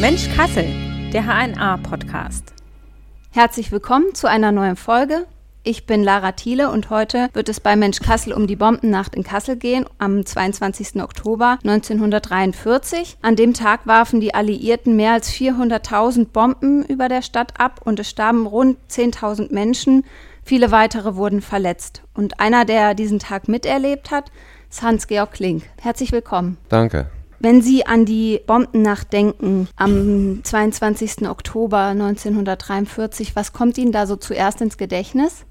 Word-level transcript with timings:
Mensch 0.00 0.28
Kassel, 0.36 0.66
der 1.12 1.24
HNA-Podcast. 1.24 2.52
Herzlich 3.30 3.72
willkommen 3.72 4.14
zu 4.14 4.28
einer 4.28 4.52
neuen 4.52 4.76
Folge. 4.76 5.26
Ich 5.66 5.86
bin 5.86 6.02
Lara 6.02 6.32
Thiele 6.32 6.70
und 6.70 6.90
heute 6.90 7.30
wird 7.32 7.48
es 7.48 7.58
bei 7.58 7.74
Mensch 7.74 8.00
Kassel 8.00 8.34
um 8.34 8.46
die 8.46 8.54
Bombennacht 8.54 9.14
in 9.14 9.22
Kassel 9.22 9.56
gehen, 9.56 9.86
am 9.96 10.26
22. 10.26 11.02
Oktober 11.02 11.58
1943. 11.64 13.16
An 13.22 13.34
dem 13.34 13.54
Tag 13.54 13.86
warfen 13.86 14.20
die 14.20 14.34
Alliierten 14.34 14.94
mehr 14.94 15.12
als 15.12 15.32
400.000 15.32 16.26
Bomben 16.26 16.84
über 16.84 17.08
der 17.08 17.22
Stadt 17.22 17.58
ab 17.58 17.80
und 17.82 17.98
es 17.98 18.10
starben 18.10 18.46
rund 18.46 18.76
10.000 18.90 19.54
Menschen. 19.54 20.04
Viele 20.42 20.70
weitere 20.70 21.16
wurden 21.16 21.40
verletzt. 21.40 22.02
Und 22.12 22.40
einer, 22.40 22.66
der 22.66 22.92
diesen 22.94 23.18
Tag 23.18 23.48
miterlebt 23.48 24.10
hat, 24.10 24.30
Hans-Georg 24.82 25.32
Klink. 25.32 25.64
Herzlich 25.80 26.12
willkommen. 26.12 26.56
Danke. 26.68 27.06
Wenn 27.40 27.60
Sie 27.60 27.86
an 27.86 28.04
die 28.04 28.40
Bombennacht 28.46 29.12
denken, 29.12 29.68
am 29.76 30.42
22. 30.42 31.28
Oktober 31.28 31.78
1943, 31.88 33.36
was 33.36 33.52
kommt 33.52 33.76
Ihnen 33.76 33.92
da 33.92 34.06
so 34.06 34.16
zuerst 34.16 34.60
ins 34.60 34.78
Gedächtnis? 34.78 35.44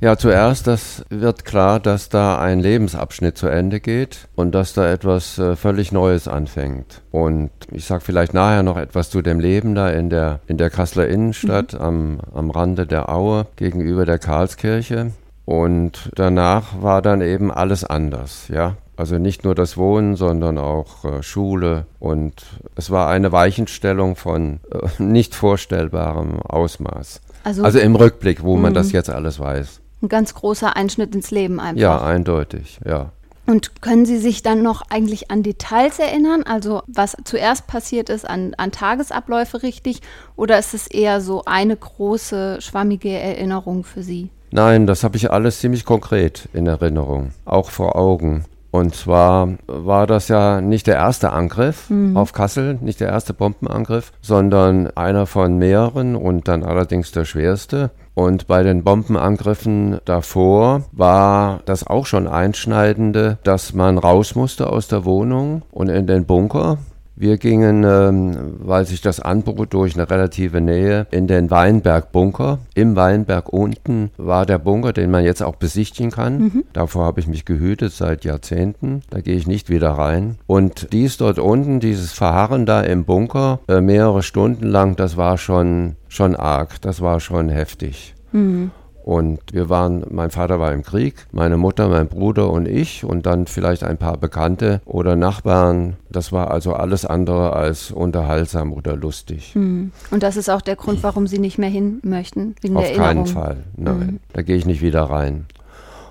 Ja, 0.00 0.16
zuerst, 0.16 0.68
das 0.68 1.04
wird 1.08 1.44
klar, 1.44 1.80
dass 1.80 2.08
da 2.08 2.38
ein 2.38 2.60
Lebensabschnitt 2.60 3.36
zu 3.36 3.48
Ende 3.48 3.80
geht 3.80 4.28
und 4.36 4.54
dass 4.54 4.72
da 4.72 4.88
etwas 4.92 5.38
äh, 5.38 5.56
völlig 5.56 5.90
Neues 5.90 6.28
anfängt. 6.28 7.02
Und 7.10 7.50
ich 7.72 7.84
sage 7.84 8.04
vielleicht 8.04 8.32
nachher 8.32 8.62
noch 8.62 8.76
etwas 8.76 9.10
zu 9.10 9.22
dem 9.22 9.40
Leben 9.40 9.74
da 9.74 9.90
in 9.90 10.08
der, 10.08 10.38
in 10.46 10.56
der 10.56 10.70
Kasseler 10.70 11.08
Innenstadt 11.08 11.72
mhm. 11.72 11.80
am, 11.80 12.20
am 12.32 12.50
Rande 12.50 12.86
der 12.86 13.08
Aue 13.08 13.46
gegenüber 13.56 14.06
der 14.06 14.20
Karlskirche. 14.20 15.10
Und 15.48 16.10
danach 16.14 16.82
war 16.82 17.00
dann 17.00 17.22
eben 17.22 17.50
alles 17.50 17.82
anders, 17.82 18.48
ja. 18.48 18.76
Also 18.98 19.16
nicht 19.16 19.44
nur 19.44 19.54
das 19.54 19.78
Wohnen, 19.78 20.14
sondern 20.14 20.58
auch 20.58 21.06
äh, 21.06 21.22
Schule. 21.22 21.86
Und 21.98 22.34
es 22.76 22.90
war 22.90 23.08
eine 23.08 23.32
Weichenstellung 23.32 24.14
von 24.14 24.60
äh, 24.70 25.02
nicht 25.02 25.34
vorstellbarem 25.34 26.42
Ausmaß. 26.42 27.22
Also, 27.44 27.62
also 27.62 27.78
im 27.78 27.96
Rückblick, 27.96 28.42
wo 28.42 28.58
man 28.58 28.74
das 28.74 28.88
mhm. 28.88 28.92
jetzt 28.92 29.08
alles 29.08 29.40
weiß. 29.40 29.80
Ein 30.02 30.10
ganz 30.10 30.34
großer 30.34 30.76
Einschnitt 30.76 31.14
ins 31.14 31.30
Leben 31.30 31.60
einfach. 31.60 31.80
Ja, 31.80 32.02
eindeutig, 32.02 32.80
ja. 32.84 33.12
Und 33.46 33.80
können 33.80 34.04
Sie 34.04 34.18
sich 34.18 34.42
dann 34.42 34.62
noch 34.62 34.82
eigentlich 34.90 35.30
an 35.30 35.42
Details 35.42 35.98
erinnern? 35.98 36.42
Also 36.42 36.82
was 36.88 37.16
zuerst 37.24 37.66
passiert 37.66 38.10
ist, 38.10 38.28
an, 38.28 38.52
an 38.58 38.70
Tagesabläufe 38.70 39.62
richtig? 39.62 40.02
Oder 40.36 40.58
ist 40.58 40.74
es 40.74 40.88
eher 40.88 41.22
so 41.22 41.46
eine 41.46 41.74
große, 41.74 42.58
schwammige 42.60 43.08
Erinnerung 43.08 43.84
für 43.84 44.02
Sie? 44.02 44.28
Nein, 44.50 44.86
das 44.86 45.04
habe 45.04 45.16
ich 45.16 45.30
alles 45.30 45.60
ziemlich 45.60 45.84
konkret 45.84 46.48
in 46.52 46.66
Erinnerung, 46.66 47.32
auch 47.44 47.70
vor 47.70 47.96
Augen. 47.96 48.44
Und 48.70 48.94
zwar 48.94 49.48
war 49.66 50.06
das 50.06 50.28
ja 50.28 50.60
nicht 50.60 50.86
der 50.86 50.96
erste 50.96 51.32
Angriff 51.32 51.88
mhm. 51.88 52.16
auf 52.16 52.32
Kassel, 52.32 52.78
nicht 52.80 53.00
der 53.00 53.08
erste 53.08 53.32
Bombenangriff, 53.32 54.12
sondern 54.20 54.88
einer 54.94 55.26
von 55.26 55.56
mehreren 55.56 56.16
und 56.16 56.48
dann 56.48 56.64
allerdings 56.64 57.10
der 57.10 57.24
schwerste. 57.24 57.90
Und 58.14 58.46
bei 58.46 58.62
den 58.62 58.84
Bombenangriffen 58.84 59.98
davor 60.04 60.82
war 60.92 61.60
das 61.64 61.86
auch 61.86 62.04
schon 62.04 62.26
einschneidende, 62.26 63.38
dass 63.42 63.72
man 63.72 63.96
raus 63.96 64.34
musste 64.34 64.70
aus 64.70 64.88
der 64.88 65.04
Wohnung 65.04 65.62
und 65.70 65.88
in 65.88 66.06
den 66.06 66.26
Bunker. 66.26 66.78
Wir 67.20 67.36
gingen, 67.36 67.82
ähm, 67.82 68.36
weil 68.60 68.86
sich 68.86 69.00
das 69.00 69.18
anbot, 69.18 69.74
durch 69.74 69.94
eine 69.94 70.08
relative 70.08 70.60
Nähe 70.60 71.08
in 71.10 71.26
den 71.26 71.50
Weinberg-Bunker. 71.50 72.60
Im 72.74 72.94
Weinberg 72.94 73.52
unten 73.52 74.10
war 74.16 74.46
der 74.46 74.58
Bunker, 74.58 74.92
den 74.92 75.10
man 75.10 75.24
jetzt 75.24 75.42
auch 75.42 75.56
besichtigen 75.56 76.12
kann. 76.12 76.38
Mhm. 76.38 76.64
Davor 76.72 77.06
habe 77.06 77.18
ich 77.18 77.26
mich 77.26 77.44
gehütet 77.44 77.92
seit 77.92 78.24
Jahrzehnten. 78.24 79.02
Da 79.10 79.20
gehe 79.20 79.34
ich 79.34 79.48
nicht 79.48 79.68
wieder 79.68 79.90
rein. 79.90 80.38
Und 80.46 80.92
dies 80.92 81.16
dort 81.16 81.40
unten, 81.40 81.80
dieses 81.80 82.12
Verharren 82.12 82.66
da 82.66 82.82
im 82.82 83.04
Bunker, 83.04 83.58
äh, 83.66 83.80
mehrere 83.80 84.22
Stunden 84.22 84.66
lang, 84.66 84.94
das 84.94 85.16
war 85.16 85.38
schon, 85.38 85.96
schon 86.06 86.36
arg. 86.36 86.80
Das 86.82 87.00
war 87.00 87.18
schon 87.18 87.48
heftig. 87.48 88.14
Mhm. 88.30 88.70
Und 89.08 89.40
wir 89.54 89.70
waren, 89.70 90.04
mein 90.10 90.28
Vater 90.28 90.60
war 90.60 90.70
im 90.70 90.82
Krieg, 90.82 91.14
meine 91.32 91.56
Mutter, 91.56 91.88
mein 91.88 92.08
Bruder 92.08 92.50
und 92.50 92.68
ich 92.68 93.04
und 93.04 93.24
dann 93.24 93.46
vielleicht 93.46 93.82
ein 93.82 93.96
paar 93.96 94.18
Bekannte 94.18 94.82
oder 94.84 95.16
Nachbarn. 95.16 95.96
Das 96.10 96.30
war 96.30 96.50
also 96.50 96.74
alles 96.74 97.06
andere 97.06 97.54
als 97.54 97.90
unterhaltsam 97.90 98.70
oder 98.70 98.96
lustig. 98.96 99.54
Hm. 99.54 99.92
Und 100.10 100.22
das 100.22 100.36
ist 100.36 100.50
auch 100.50 100.60
der 100.60 100.76
Grund, 100.76 101.02
warum 101.02 101.26
Sie 101.26 101.38
nicht 101.38 101.56
mehr 101.56 101.70
hin 101.70 102.00
möchten? 102.02 102.54
Wegen 102.60 102.76
Auf 102.76 102.92
keinen 102.92 103.24
Fall, 103.24 103.64
nein. 103.78 104.00
Hm. 104.00 104.20
Da 104.34 104.42
gehe 104.42 104.56
ich 104.56 104.66
nicht 104.66 104.82
wieder 104.82 105.04
rein. 105.04 105.46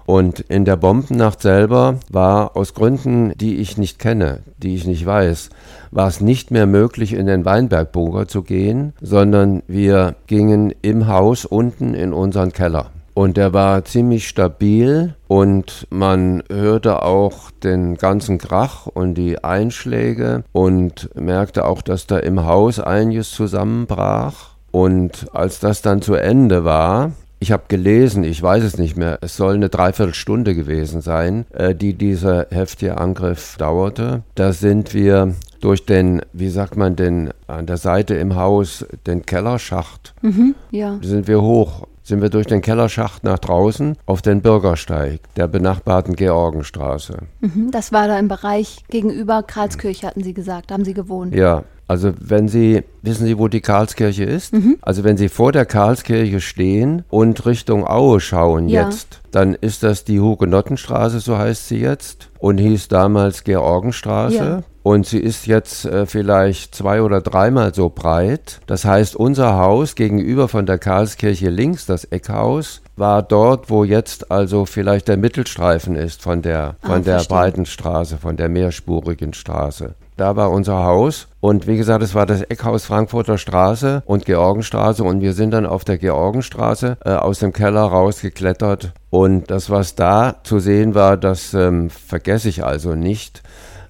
Und 0.07 0.39
in 0.39 0.63
der 0.63 0.77
Bombennacht 0.77 1.41
selber 1.41 1.99
war 2.09 2.55
aus 2.55 2.73
Gründen, 2.73 3.33
die 3.35 3.57
ich 3.57 3.77
nicht 3.77 3.99
kenne, 3.99 4.39
die 4.57 4.73
ich 4.73 4.87
nicht 4.87 5.05
weiß, 5.05 5.49
war 5.91 6.07
es 6.07 6.21
nicht 6.21 6.49
mehr 6.49 6.65
möglich, 6.65 7.11
in 7.11 7.27
den 7.27 7.43
Weinbergbunker 7.43 8.25
zu 8.25 8.41
gehen, 8.41 8.93
sondern 9.01 9.63
wir 9.67 10.15
gingen 10.25 10.73
im 10.81 11.07
Haus 11.07 11.43
unten 11.43 11.93
in 11.93 12.13
unseren 12.13 12.53
Keller. 12.53 12.91
Und 13.15 13.35
der 13.35 13.51
war 13.53 13.83
ziemlich 13.83 14.29
stabil 14.29 15.13
und 15.27 15.87
man 15.89 16.41
hörte 16.49 17.01
auch 17.01 17.51
den 17.51 17.97
ganzen 17.97 18.37
Krach 18.37 18.87
und 18.87 19.15
die 19.15 19.43
Einschläge 19.43 20.45
und 20.53 21.09
merkte 21.15 21.65
auch, 21.65 21.81
dass 21.81 22.07
da 22.07 22.17
im 22.17 22.45
Haus 22.45 22.79
einiges 22.79 23.31
zusammenbrach. 23.31 24.51
Und 24.71 25.27
als 25.33 25.59
das 25.59 25.81
dann 25.81 26.01
zu 26.01 26.13
Ende 26.13 26.63
war, 26.63 27.11
ich 27.39 27.51
habe 27.51 27.63
gelesen, 27.67 28.23
ich 28.23 28.41
weiß 28.41 28.63
es 28.63 28.77
nicht 28.77 28.97
mehr, 28.97 29.19
es 29.21 29.37
soll 29.37 29.55
eine 29.55 29.69
Dreiviertelstunde 29.69 30.55
gewesen 30.55 31.01
sein, 31.01 31.45
äh, 31.53 31.75
die 31.75 31.93
dieser 31.93 32.47
heftige 32.49 32.97
Angriff 32.97 33.57
dauerte. 33.57 34.23
Da 34.35 34.53
sind 34.53 34.93
wir 34.93 35.35
durch 35.59 35.85
den, 35.85 36.21
wie 36.33 36.49
sagt 36.49 36.77
man, 36.77 36.95
den 36.95 37.31
an 37.47 37.65
der 37.65 37.77
Seite 37.77 38.15
im 38.15 38.35
Haus, 38.35 38.85
den 39.05 39.25
Kellerschacht, 39.25 40.13
mhm, 40.21 40.55
ja. 40.71 40.99
sind 41.01 41.27
wir 41.27 41.41
hoch 41.41 41.87
sind 42.07 42.21
wir 42.21 42.29
durch 42.29 42.47
den 42.47 42.61
Kellerschacht 42.61 43.25
nach 43.25 43.37
draußen 43.37 43.97
auf 44.05 44.21
den 44.21 44.41
Bürgersteig 44.41 45.19
der 45.35 45.49
benachbarten 45.49 46.15
Georgenstraße. 46.15 47.17
Mhm, 47.41 47.69
das 47.71 47.91
war 47.91 48.07
da 48.07 48.17
im 48.17 48.29
Bereich 48.29 48.85
gegenüber 48.89 49.43
Karlskirche, 49.43 50.07
hatten 50.07 50.23
Sie 50.23 50.33
gesagt, 50.33 50.71
haben 50.71 50.85
Sie 50.85 50.93
gewohnt. 50.93 51.35
Ja, 51.35 51.65
also 51.85 52.13
wenn 52.19 52.47
Sie, 52.47 52.83
wissen 53.07 53.25
Sie, 53.25 53.37
wo 53.37 53.47
die 53.47 53.61
Karlskirche 53.61 54.23
ist? 54.23 54.53
Mhm. 54.53 54.77
Also 54.81 55.03
wenn 55.03 55.17
Sie 55.17 55.29
vor 55.29 55.51
der 55.51 55.65
Karlskirche 55.65 56.41
stehen 56.41 57.03
und 57.09 57.45
Richtung 57.45 57.87
Aue 57.87 58.19
schauen 58.19 58.69
ja. 58.69 58.85
jetzt, 58.85 59.21
dann 59.31 59.53
ist 59.53 59.83
das 59.83 60.03
die 60.03 60.19
Hugenottenstraße, 60.19 61.19
so 61.19 61.37
heißt 61.37 61.67
sie 61.67 61.79
jetzt, 61.79 62.29
und 62.39 62.57
hieß 62.57 62.87
damals 62.87 63.43
Georgenstraße. 63.43 64.35
Ja. 64.35 64.63
Und 64.83 65.05
sie 65.05 65.19
ist 65.19 65.47
jetzt 65.47 65.83
äh, 65.85 66.05
vielleicht 66.05 66.73
zwei 66.73 67.01
oder 67.01 67.19
dreimal 67.19 67.73
so 67.73 67.89
breit. 67.89 68.61
Das 68.67 68.85
heißt, 68.85 69.17
unser 69.17 69.57
Haus 69.57 69.95
gegenüber 69.95 70.47
von 70.47 70.65
der 70.65 70.77
Karlskirche 70.77 71.49
links, 71.49 71.85
das 71.85 72.05
Eckhaus, 72.05 72.81
war 72.95 73.21
dort, 73.21 73.69
wo 73.69 73.83
jetzt 73.83 74.31
also 74.31 74.65
vielleicht 74.65 75.07
der 75.07 75.17
Mittelstreifen 75.17 75.95
ist 75.95 76.21
von 76.21 76.41
der, 76.41 76.77
ah, 76.81 76.87
von 76.87 76.95
ah, 76.95 76.99
der 76.99 77.23
breiten 77.27 77.65
Straße, 77.65 78.17
von 78.17 78.37
der 78.37 78.49
mehrspurigen 78.49 79.33
Straße. 79.33 79.95
Da 80.15 80.35
war 80.35 80.49
unser 80.49 80.83
Haus 80.83 81.27
und 81.41 81.67
wie 81.67 81.77
gesagt, 81.77 82.01
es 82.01 82.15
war 82.15 82.25
das 82.25 82.41
Eckhaus 82.41 82.85
Frankfurter 82.97 83.37
Straße 83.37 84.01
und 84.07 84.25
Georgenstraße 84.25 85.03
und 85.03 85.21
wir 85.21 85.33
sind 85.33 85.51
dann 85.51 85.67
auf 85.67 85.85
der 85.85 85.99
Georgenstraße 85.99 86.97
äh, 87.05 87.11
aus 87.11 87.37
dem 87.37 87.53
Keller 87.53 87.83
rausgeklettert 87.83 88.91
und 89.11 89.51
das, 89.51 89.69
was 89.69 89.93
da 89.93 90.37
zu 90.41 90.57
sehen 90.57 90.95
war, 90.95 91.15
das 91.15 91.53
ähm, 91.53 91.91
vergesse 91.91 92.49
ich 92.49 92.65
also 92.65 92.95
nicht. 92.95 93.43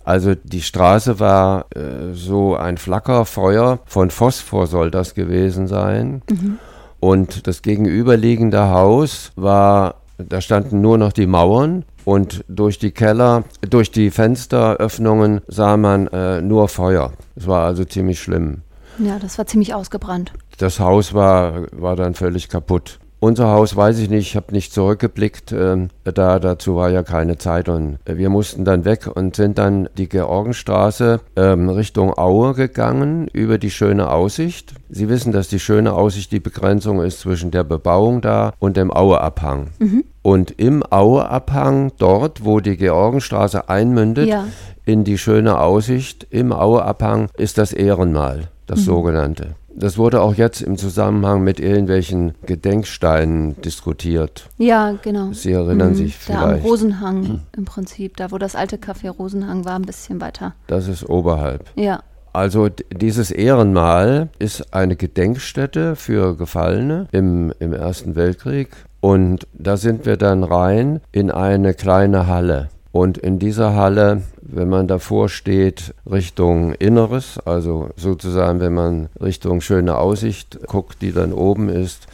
Also 0.03 0.35
die 0.35 0.61
Straße 0.61 1.21
war 1.21 1.67
äh, 1.73 2.11
so 2.11 2.57
ein 2.57 2.77
Flackerfeuer 2.77 3.79
von 3.85 4.11
Phosphor 4.11 4.67
soll 4.67 4.91
das 4.91 5.15
gewesen 5.15 5.67
sein. 5.67 6.21
Mhm. 6.29 6.59
Und 6.99 7.47
das 7.47 7.61
gegenüberliegende 7.61 8.71
Haus 8.71 9.31
war, 9.37 10.01
da 10.17 10.41
standen 10.41 10.81
nur 10.81 10.97
noch 10.97 11.13
die 11.13 11.27
Mauern 11.27 11.85
und 12.03 12.43
durch 12.49 12.77
die 12.77 12.91
Keller, 12.91 13.45
durch 13.61 13.89
die 13.89 14.11
Fensteröffnungen 14.11 15.39
sah 15.47 15.77
man 15.77 16.07
äh, 16.07 16.41
nur 16.41 16.67
Feuer. 16.67 17.13
Es 17.37 17.47
war 17.47 17.65
also 17.67 17.85
ziemlich 17.85 18.19
schlimm. 18.19 18.63
Ja, 18.99 19.19
das 19.19 19.37
war 19.37 19.45
ziemlich 19.45 19.73
ausgebrannt. 19.73 20.31
Das 20.57 20.79
Haus 20.79 21.13
war, 21.13 21.67
war 21.71 21.95
dann 21.95 22.13
völlig 22.13 22.49
kaputt. 22.49 22.99
Unser 23.19 23.47
Haus 23.47 23.75
weiß 23.75 23.97
ich 23.97 24.09
nicht, 24.11 24.27
ich 24.27 24.35
habe 24.35 24.53
nicht 24.53 24.71
zurückgeblickt, 24.73 25.51
äh, 25.51 25.87
da 26.03 26.37
dazu 26.37 26.75
war 26.75 26.91
ja 26.91 27.01
keine 27.01 27.37
Zeit 27.37 27.67
und 27.67 27.97
wir 28.05 28.29
mussten 28.29 28.63
dann 28.63 28.85
weg 28.85 29.09
und 29.11 29.35
sind 29.35 29.57
dann 29.57 29.89
die 29.97 30.07
Georgenstraße 30.07 31.19
ähm, 31.35 31.69
Richtung 31.69 32.15
Aue 32.15 32.53
gegangen 32.53 33.27
über 33.33 33.57
die 33.57 33.71
schöne 33.71 34.11
Aussicht. 34.11 34.75
Sie 34.89 35.09
wissen, 35.09 35.31
dass 35.31 35.47
die 35.47 35.59
schöne 35.59 35.93
Aussicht 35.93 36.31
die 36.31 36.39
Begrenzung 36.39 37.01
ist 37.01 37.21
zwischen 37.21 37.49
der 37.49 37.63
Bebauung 37.63 38.21
da 38.21 38.53
und 38.59 38.77
dem 38.77 38.91
Aueabhang. 38.91 39.71
Mhm. 39.79 40.03
Und 40.21 40.51
im 40.51 40.83
Aueabhang, 40.87 41.93
dort, 41.97 42.45
wo 42.45 42.59
die 42.59 42.77
Georgenstraße 42.77 43.67
einmündet, 43.67 44.27
ja. 44.27 44.45
in 44.85 45.03
die 45.03 45.17
schöne 45.17 45.59
Aussicht, 45.59 46.27
im 46.29 46.51
Aueabhang 46.51 47.29
ist 47.35 47.57
das 47.57 47.73
Ehrenmal, 47.73 48.49
das 48.67 48.81
mhm. 48.81 48.83
sogenannte. 48.83 49.55
das 49.75 49.97
wurde 49.97 50.21
auch 50.21 50.35
jetzt 50.35 50.61
im 50.61 50.77
Zusammenhang 50.77 51.43
mit 51.43 51.59
irgendwelchen 51.59 52.33
Gedenksteinen 52.45 53.59
diskutiert. 53.61 54.49
Ja, 54.57 54.95
genau. 55.01 55.31
Sie 55.33 55.51
erinnern 55.51 55.89
mhm. 55.89 55.95
sich 55.95 56.15
vielleicht. 56.17 56.41
Da 56.41 56.53
am 56.53 56.59
Rosenhang 56.59 57.19
mhm. 57.21 57.39
im 57.55 57.65
Prinzip, 57.65 58.17
da 58.17 58.31
wo 58.31 58.37
das 58.37 58.55
alte 58.55 58.77
Café 58.77 59.09
Rosenhang 59.09 59.65
war, 59.65 59.75
ein 59.75 59.83
bisschen 59.83 60.21
weiter. 60.21 60.53
Das 60.67 60.87
ist 60.87 61.07
oberhalb. 61.07 61.65
Ja. 61.75 62.01
Also 62.33 62.69
dieses 62.69 63.31
Ehrenmal 63.31 64.29
ist 64.37 64.73
eine 64.73 64.95
Gedenkstätte 64.95 65.95
für 65.95 66.35
Gefallene 66.35 67.07
im, 67.11 67.51
im 67.59 67.73
Ersten 67.73 68.15
Weltkrieg. 68.15 68.69
Und 68.99 69.47
da 69.53 69.77
sind 69.77 70.05
wir 70.05 70.17
dann 70.17 70.43
rein 70.43 71.01
in 71.11 71.31
eine 71.31 71.73
kleine 71.73 72.27
Halle. 72.27 72.69
Und 72.97 73.19
in 73.19 73.37
dieser 73.37 73.75
Halle, 73.75 74.23
wenn 74.41 74.69
man 74.69 74.87
davor 74.87 75.29
steht, 75.29 75.93
Richtung 76.09 76.73
Inneres, 76.73 77.37
also 77.45 77.91
sozusagen, 77.95 78.59
wenn 78.59 78.73
man 78.73 79.09
Richtung 79.21 79.61
schöne 79.61 79.99
Aussicht 79.99 80.57
guckt, 80.65 81.03
die 81.03 81.11
dann 81.11 81.31
oben 81.31 81.69
ist, 81.69 82.07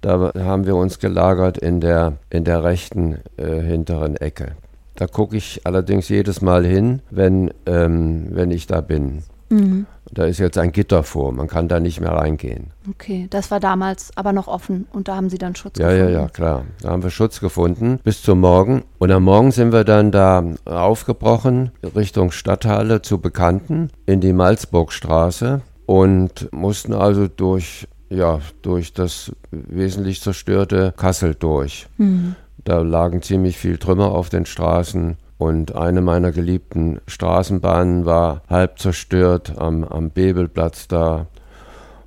da 0.00 0.30
haben 0.38 0.64
wir 0.64 0.76
uns 0.76 1.00
gelagert 1.00 1.58
in 1.58 1.80
der, 1.80 2.18
in 2.30 2.44
der 2.44 2.62
rechten 2.62 3.18
äh, 3.36 3.60
hinteren 3.62 4.14
Ecke. 4.14 4.52
Da 4.94 5.08
gucke 5.08 5.36
ich 5.36 5.62
allerdings 5.64 6.08
jedes 6.08 6.40
Mal 6.40 6.64
hin, 6.64 7.02
wenn, 7.10 7.50
ähm, 7.66 8.28
wenn 8.30 8.52
ich 8.52 8.68
da 8.68 8.80
bin. 8.80 9.24
Mhm. 9.50 9.86
Da 10.12 10.24
ist 10.24 10.38
jetzt 10.38 10.56
ein 10.56 10.72
Gitter 10.72 11.02
vor, 11.02 11.32
man 11.32 11.48
kann 11.48 11.68
da 11.68 11.80
nicht 11.80 12.00
mehr 12.00 12.12
reingehen. 12.12 12.70
Okay, 12.88 13.26
das 13.30 13.50
war 13.50 13.60
damals 13.60 14.10
aber 14.16 14.32
noch 14.32 14.48
offen 14.48 14.86
und 14.92 15.08
da 15.08 15.16
haben 15.16 15.28
Sie 15.28 15.38
dann 15.38 15.54
Schutz 15.54 15.78
ja, 15.78 15.90
gefunden? 15.90 16.12
Ja, 16.12 16.20
ja, 16.20 16.28
klar. 16.28 16.64
Da 16.80 16.90
haben 16.90 17.02
wir 17.02 17.10
Schutz 17.10 17.40
gefunden 17.40 18.00
bis 18.02 18.22
zum 18.22 18.40
Morgen. 18.40 18.84
Und 18.98 19.10
am 19.10 19.24
Morgen 19.24 19.50
sind 19.50 19.72
wir 19.72 19.84
dann 19.84 20.10
da 20.10 20.42
aufgebrochen 20.64 21.72
Richtung 21.94 22.30
Stadthalle 22.30 23.02
zu 23.02 23.18
Bekannten 23.18 23.90
in 24.06 24.20
die 24.20 24.32
Malzburgstraße 24.32 25.60
und 25.84 26.48
mussten 26.52 26.94
also 26.94 27.28
durch, 27.28 27.86
ja, 28.08 28.40
durch 28.62 28.92
das 28.92 29.32
wesentlich 29.50 30.22
zerstörte 30.22 30.94
Kassel 30.96 31.34
durch. 31.34 31.86
Mhm. 31.98 32.34
Da 32.64 32.80
lagen 32.80 33.22
ziemlich 33.22 33.56
viel 33.56 33.78
Trümmer 33.78 34.12
auf 34.12 34.28
den 34.28 34.46
Straßen 34.46 35.16
und 35.38 35.76
eine 35.76 36.00
meiner 36.00 36.32
geliebten 36.32 37.00
Straßenbahnen 37.06 38.04
war 38.04 38.42
halb 38.48 38.78
zerstört 38.78 39.54
am, 39.56 39.84
am 39.84 40.10
Bebelplatz 40.10 40.88
da. 40.88 41.26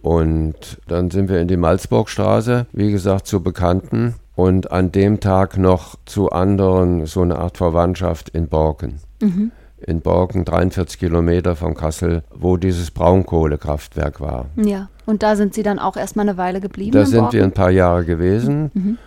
Und 0.01 0.79
dann 0.87 1.11
sind 1.11 1.29
wir 1.29 1.39
in 1.39 1.47
die 1.47 1.57
Malzburgstraße, 1.57 2.65
wie 2.73 2.91
gesagt, 2.91 3.27
zu 3.27 3.41
Bekannten 3.41 4.15
und 4.35 4.71
an 4.71 4.91
dem 4.91 5.19
Tag 5.19 5.57
noch 5.57 5.95
zu 6.05 6.31
anderen, 6.31 7.05
so 7.05 7.21
eine 7.21 7.37
Art 7.37 7.57
Verwandtschaft 7.57 8.29
in 8.29 8.47
Borken. 8.47 8.99
Mhm. 9.21 9.51
In 9.79 10.01
Borken, 10.01 10.45
43 10.45 10.99
Kilometer 10.99 11.55
von 11.55 11.73
Kassel, 11.73 12.23
wo 12.33 12.57
dieses 12.57 12.91
Braunkohlekraftwerk 12.91 14.19
war. 14.19 14.45
Ja, 14.55 14.89
und 15.05 15.23
da 15.23 15.35
sind 15.35 15.53
Sie 15.53 15.63
dann 15.63 15.79
auch 15.79 15.97
erstmal 15.97 16.27
eine 16.27 16.37
Weile 16.37 16.61
geblieben? 16.61 16.91
Da 16.91 17.05
sind 17.05 17.21
Borken? 17.21 17.37
wir 17.37 17.43
ein 17.43 17.51
paar 17.51 17.71
Jahre 17.71 18.05
gewesen. 18.05 18.71
Mhm. 18.73 18.97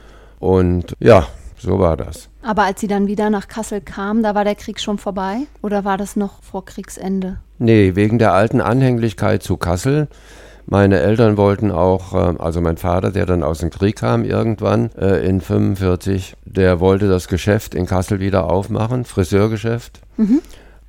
Und 0.41 0.97
ja, 0.99 1.26
so 1.59 1.79
war 1.79 1.97
das. 1.97 2.29
Aber 2.44 2.64
als 2.64 2.81
Sie 2.81 2.88
dann 2.88 3.06
wieder 3.06 3.31
nach 3.31 3.49
Kassel 3.49 3.81
kamen, 3.81 4.23
da 4.23 4.35
war 4.35 4.44
der 4.44 4.55
Krieg 4.55 4.79
schon 4.79 4.99
vorbei? 4.99 5.38
Oder 5.62 5.85
war 5.87 5.96
das 5.96 6.14
noch 6.14 6.43
vor 6.43 6.67
Kriegsende? 6.67 7.38
Nee, 7.58 7.94
wegen 7.94 8.19
der 8.19 8.35
alten 8.35 8.61
Anhänglichkeit 8.61 9.43
zu 9.43 9.56
Kassel. 9.56 10.08
Meine 10.67 11.00
Eltern 11.00 11.38
wollten 11.38 11.70
auch, 11.70 12.12
äh, 12.12 12.37
also 12.38 12.61
mein 12.61 12.76
Vater, 12.76 13.11
der 13.11 13.25
dann 13.25 13.43
aus 13.43 13.58
dem 13.58 13.70
Krieg 13.70 13.96
kam 13.96 14.25
irgendwann 14.25 14.91
äh, 14.93 15.26
in 15.26 15.41
45, 15.41 16.37
der 16.44 16.81
wollte 16.81 17.08
das 17.08 17.29
Geschäft 17.29 17.75
in 17.75 17.87
Kassel 17.87 18.20
wieder 18.20 18.50
aufmachen, 18.50 19.05
Friseurgeschäft. 19.05 20.00
Mhm. 20.19 20.40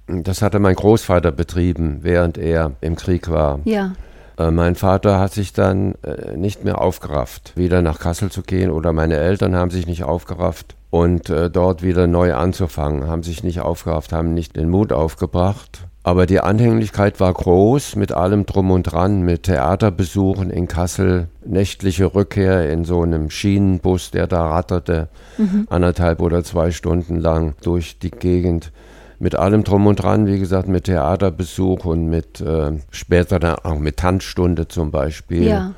Das 0.07 0.41
hatte 0.41 0.59
mein 0.59 0.75
Großvater 0.75 1.31
betrieben, 1.31 1.99
während 2.01 2.37
er 2.37 2.73
im 2.81 2.95
Krieg 2.95 3.29
war. 3.29 3.59
Ja. 3.63 3.93
Äh, 4.37 4.51
mein 4.51 4.75
Vater 4.75 5.19
hat 5.19 5.33
sich 5.33 5.53
dann 5.53 5.95
nicht 6.35 6.63
mehr 6.63 6.81
aufgerafft, 6.81 7.53
wieder 7.55 7.81
nach 7.81 7.99
Kassel 7.99 8.29
zu 8.31 8.41
gehen 8.41 8.71
oder 8.71 8.93
meine 8.93 9.17
Eltern 9.17 9.55
haben 9.55 9.71
sich 9.71 9.87
nicht 9.87 10.03
aufgerafft 10.03 10.75
und 10.95 11.29
äh, 11.29 11.49
dort 11.49 11.83
wieder 11.83 12.07
neu 12.07 12.35
anzufangen, 12.35 13.07
haben 13.07 13.21
sich 13.21 13.43
nicht 13.43 13.59
aufgerafft, 13.59 14.13
haben 14.13 14.33
nicht 14.33 14.55
den 14.55 14.69
Mut 14.69 14.93
aufgebracht. 14.93 15.87
Aber 16.03 16.25
die 16.25 16.39
Anhänglichkeit 16.39 17.19
war 17.19 17.33
groß 17.33 17.97
mit 17.97 18.13
allem 18.13 18.45
drum 18.45 18.71
und 18.71 18.83
dran, 18.83 19.23
mit 19.23 19.43
Theaterbesuchen 19.43 20.51
in 20.51 20.67
Kassel, 20.67 21.27
nächtliche 21.43 22.13
Rückkehr 22.13 22.71
in 22.71 22.85
so 22.85 23.01
einem 23.01 23.29
Schienenbus, 23.29 24.11
der 24.11 24.27
da 24.27 24.47
ratterte, 24.47 25.09
mhm. 25.37 25.67
anderthalb 25.69 26.21
oder 26.21 26.45
zwei 26.45 26.71
Stunden 26.71 27.19
lang 27.19 27.55
durch 27.61 27.99
die 27.99 28.11
Gegend. 28.11 28.71
Mit 29.19 29.35
allem 29.35 29.63
drum 29.63 29.87
und 29.87 30.01
dran, 30.01 30.27
wie 30.27 30.39
gesagt, 30.39 30.67
mit 30.67 30.85
Theaterbesuch 30.85 31.85
und 31.85 32.07
mit 32.07 32.41
äh, 32.41 32.71
später 32.91 33.39
dann 33.39 33.55
auch 33.63 33.79
mit 33.79 33.97
Tanzstunde 33.97 34.67
zum 34.67 34.91
Beispiel. 34.91 35.47
Ja. 35.47 35.73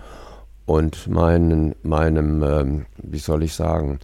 Und 0.65 1.07
meinen, 1.07 1.75
meinem, 1.83 2.43
ähm, 2.43 2.85
wie 2.97 3.19
soll 3.19 3.43
ich 3.43 3.53
sagen, 3.53 3.99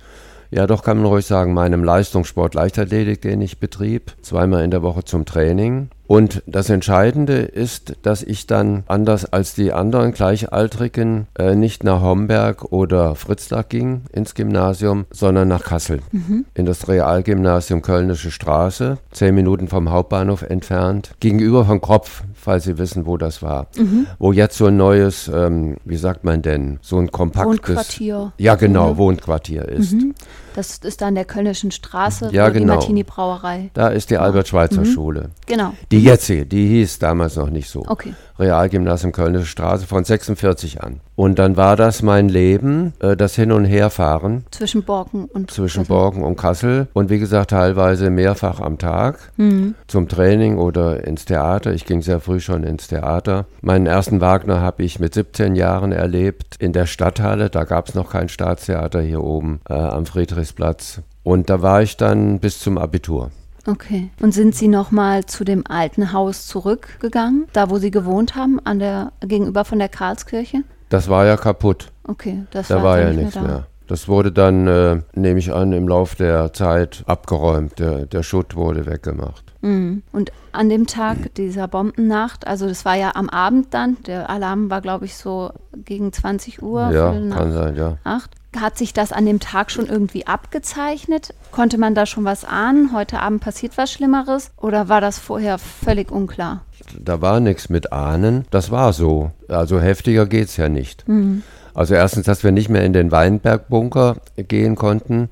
ja, 0.50 0.68
doch 0.68 0.84
kann 0.84 0.98
man 0.98 1.08
ruhig 1.08 1.26
sagen, 1.26 1.54
meinem 1.54 1.84
Leistungssport 1.84 2.54
Leichtathletik, 2.54 3.22
den 3.22 3.42
ich 3.42 3.60
betrieb, 3.60 4.14
zweimal 4.22 4.64
in 4.64 4.70
der 4.70 4.84
Woche 4.84 5.04
zum 5.04 5.26
Training. 5.26 5.90
Und 6.06 6.44
das 6.46 6.70
Entscheidende 6.70 7.38
ist, 7.38 7.96
dass 8.02 8.24
ich 8.24 8.46
dann 8.46 8.84
anders 8.88 9.26
als 9.26 9.56
die 9.56 9.72
anderen 9.72 10.12
Gleichaltrigen 10.12 11.28
äh, 11.38 11.56
nicht 11.56 11.84
nach 11.84 12.02
Homberg 12.02 12.72
oder 12.72 13.16
Fritzlar 13.16 13.64
ging 13.64 14.02
ins 14.12 14.36
Gymnasium, 14.36 15.06
sondern 15.12 15.48
nach 15.48 15.64
Kassel. 15.64 16.02
Mhm. 16.12 16.46
In 16.54 16.66
das 16.66 16.88
Realgymnasium 16.88 17.82
Kölnische 17.82 18.32
Straße, 18.32 18.98
zehn 19.12 19.34
Minuten 19.34 19.68
vom 19.68 19.92
Hauptbahnhof 19.92 20.42
entfernt, 20.42 21.12
gegenüber 21.20 21.66
von 21.66 21.80
Kropf, 21.80 22.24
falls 22.34 22.66
Sie 22.66 22.78
wissen, 22.78 23.06
wo 23.06 23.18
das 23.18 23.42
war. 23.42 23.68
Mhm. 23.78 24.08
Wo 24.20 24.34
jetzt 24.34 24.58
so 24.58 24.66
ein 24.66 24.78
neues, 24.78 25.32
ähm, 25.34 25.78
wie 25.86 25.98
sagt 25.98 26.26
man 26.26 26.42
denn, 26.42 26.80
so 26.82 26.98
ein 26.98 27.12
kompaktes... 27.12 27.76
Wohnquartier. 27.76 28.34
Ja, 28.38 28.56
genau, 28.56 28.94
mhm. 28.94 28.98
Wohnquartier 28.98 29.68
ist. 29.70 29.94
Mhm. 29.94 30.14
Das 30.56 30.78
ist 30.78 31.02
an 31.02 31.16
der 31.16 31.26
Kölnischen 31.26 31.72
Straße, 31.72 32.30
ja, 32.32 32.50
genau. 32.50 32.60
die 32.60 32.66
Martini-Brauerei. 32.66 33.72
Da 33.74 33.88
ist 33.88 34.12
die 34.12 34.18
Albert-Schweitzer-Schule. 34.18 35.22
Mhm. 35.22 35.32
Genau. 35.48 35.74
Die 35.92 36.03
jetzige, 36.04 36.46
die 36.46 36.68
hieß 36.68 37.00
damals 37.00 37.36
noch 37.36 37.50
nicht 37.50 37.70
so. 37.70 37.84
Okay. 37.88 38.14
Realgymnasium 38.40 39.12
Kölnische 39.12 39.46
Straße 39.46 39.86
von 39.86 40.04
46 40.04 40.82
an. 40.82 41.00
Und 41.16 41.38
dann 41.38 41.56
war 41.56 41.76
das 41.76 42.02
mein 42.02 42.30
Leben, 42.30 42.94
äh, 43.00 43.16
das 43.16 43.36
Hin- 43.36 43.52
und 43.52 43.66
Herfahren. 43.66 44.46
Zwischen 44.52 44.84
Borken 44.84 45.26
und 45.26 45.52
Zwischen 45.52 45.84
Kassel. 45.84 45.96
Borken 45.96 46.24
und 46.24 46.36
Kassel. 46.36 46.88
Und 46.94 47.10
wie 47.10 47.20
gesagt, 47.20 47.52
teilweise 47.52 48.10
mehrfach 48.10 48.60
am 48.60 48.78
Tag 48.78 49.32
mhm. 49.38 49.76
zum 49.88 50.08
Training 50.08 50.58
oder 50.58 51.06
ins 51.06 51.26
Theater. 51.26 51.74
Ich 51.74 51.86
ging 51.86 52.02
sehr 52.02 52.20
früh 52.20 52.40
schon 52.40 52.64
ins 52.64 52.88
Theater. 52.88 53.46
Meinen 53.62 53.86
ersten 53.86 54.22
Wagner 54.22 54.62
habe 54.62 54.84
ich 54.84 55.00
mit 55.00 55.14
17 55.14 55.56
Jahren 55.56 55.92
erlebt 55.92 56.56
in 56.60 56.74
der 56.74 56.88
Stadthalle. 56.88 57.50
Da 57.50 57.64
gab 57.64 57.90
es 57.90 57.96
noch 57.96 58.10
kein 58.10 58.30
Staatstheater 58.30 59.02
hier 59.02 59.24
oben 59.24 59.62
äh, 59.70 59.74
am 59.74 60.06
Friedrichsplatz. 60.06 61.02
Und 61.22 61.50
da 61.50 61.62
war 61.62 61.82
ich 61.82 61.96
dann 61.98 62.40
bis 62.40 62.60
zum 62.60 62.78
Abitur. 62.78 63.32
Okay. 63.66 64.10
Und 64.22 64.34
sind 64.34 64.56
Sie 64.56 64.68
nochmal 64.68 65.26
zu 65.26 65.44
dem 65.44 65.66
alten 65.68 66.12
Haus 66.12 66.48
zurückgegangen, 66.48 67.46
da 67.54 67.70
wo 67.70 67.78
Sie 67.78 67.92
gewohnt 67.92 68.36
haben, 68.36 68.60
an 68.64 68.80
der, 68.80 69.14
gegenüber 69.22 69.64
von 69.64 69.80
der 69.80 69.90
Karlskirche? 69.90 70.64
Das 70.90 71.10
war 71.10 71.26
ja 71.26 71.38
kaputt. 71.38 71.92
Okay, 72.06 72.44
das 72.52 72.68
da 72.68 72.76
war, 72.76 72.84
war 72.84 73.00
ja 73.00 73.14
nichts 73.14 73.36
mehr, 73.36 73.44
mehr. 73.44 73.68
Das 73.88 74.08
wurde 74.08 74.32
dann, 74.32 74.68
äh, 74.68 75.02
nehme 75.14 75.40
ich 75.40 75.54
an, 75.54 75.72
im 75.72 75.88
Laufe 75.88 76.18
der 76.18 76.52
Zeit 76.54 77.04
abgeräumt. 77.08 77.80
Der, 77.80 78.06
der 78.06 78.24
Schutt 78.24 78.56
wurde 78.56 78.86
weggemacht. 78.86 79.53
Mhm. 79.64 80.04
Und 80.12 80.32
an 80.52 80.70
dem 80.70 80.86
Tag 80.88 81.34
dieser 81.36 81.68
Bombennacht, 81.68 82.46
also 82.46 82.68
das 82.68 82.86
war 82.86 82.96
ja 82.96 83.12
am 83.16 83.30
Abend 83.30 83.74
dann, 83.74 83.98
der 84.06 84.30
Alarm 84.30 84.70
war, 84.70 84.82
glaube 84.82 85.06
ich, 85.06 85.16
so 85.16 85.52
gegen 85.74 86.12
20 86.12 86.62
Uhr. 86.62 86.92
Ja, 86.92 87.12
kann 87.12 87.52
sein, 87.54 87.76
ja. 87.76 87.98
Acht. 88.04 88.32
Hat 88.56 88.78
sich 88.78 88.94
das 88.94 89.12
an 89.12 89.26
dem 89.26 89.40
Tag 89.40 89.72
schon 89.72 89.88
irgendwie 89.88 90.28
abgezeichnet? 90.28 91.34
Konnte 91.52 91.80
man 91.80 91.96
da 91.96 92.06
schon 92.06 92.24
was 92.24 92.46
ahnen? 92.46 92.94
Heute 92.94 93.20
Abend 93.20 93.42
passiert 93.42 93.78
was 93.78 93.92
Schlimmeres? 93.92 94.52
Oder 94.58 94.90
war 94.90 95.02
das 95.02 95.18
vorher 95.18 95.58
völlig 95.58 96.12
unklar? 96.12 96.62
Da 97.00 97.20
war 97.20 97.40
nichts 97.40 97.70
mit 97.70 97.92
Ahnen. 97.92 98.46
Das 98.52 98.70
war 98.70 98.94
so. 98.94 99.32
Also 99.48 99.80
heftiger 99.80 100.28
geht 100.28 100.50
es 100.50 100.58
ja 100.58 100.70
nicht. 100.70 101.08
Mhm. 101.08 101.42
Also 101.74 101.96
erstens, 101.96 102.28
dass 102.28 102.44
wir 102.44 102.52
nicht 102.52 102.70
mehr 102.70 102.84
in 102.84 102.94
den 102.94 103.12
Weinbergbunker 103.12 104.18
gehen 104.36 104.76
konnten 104.76 105.30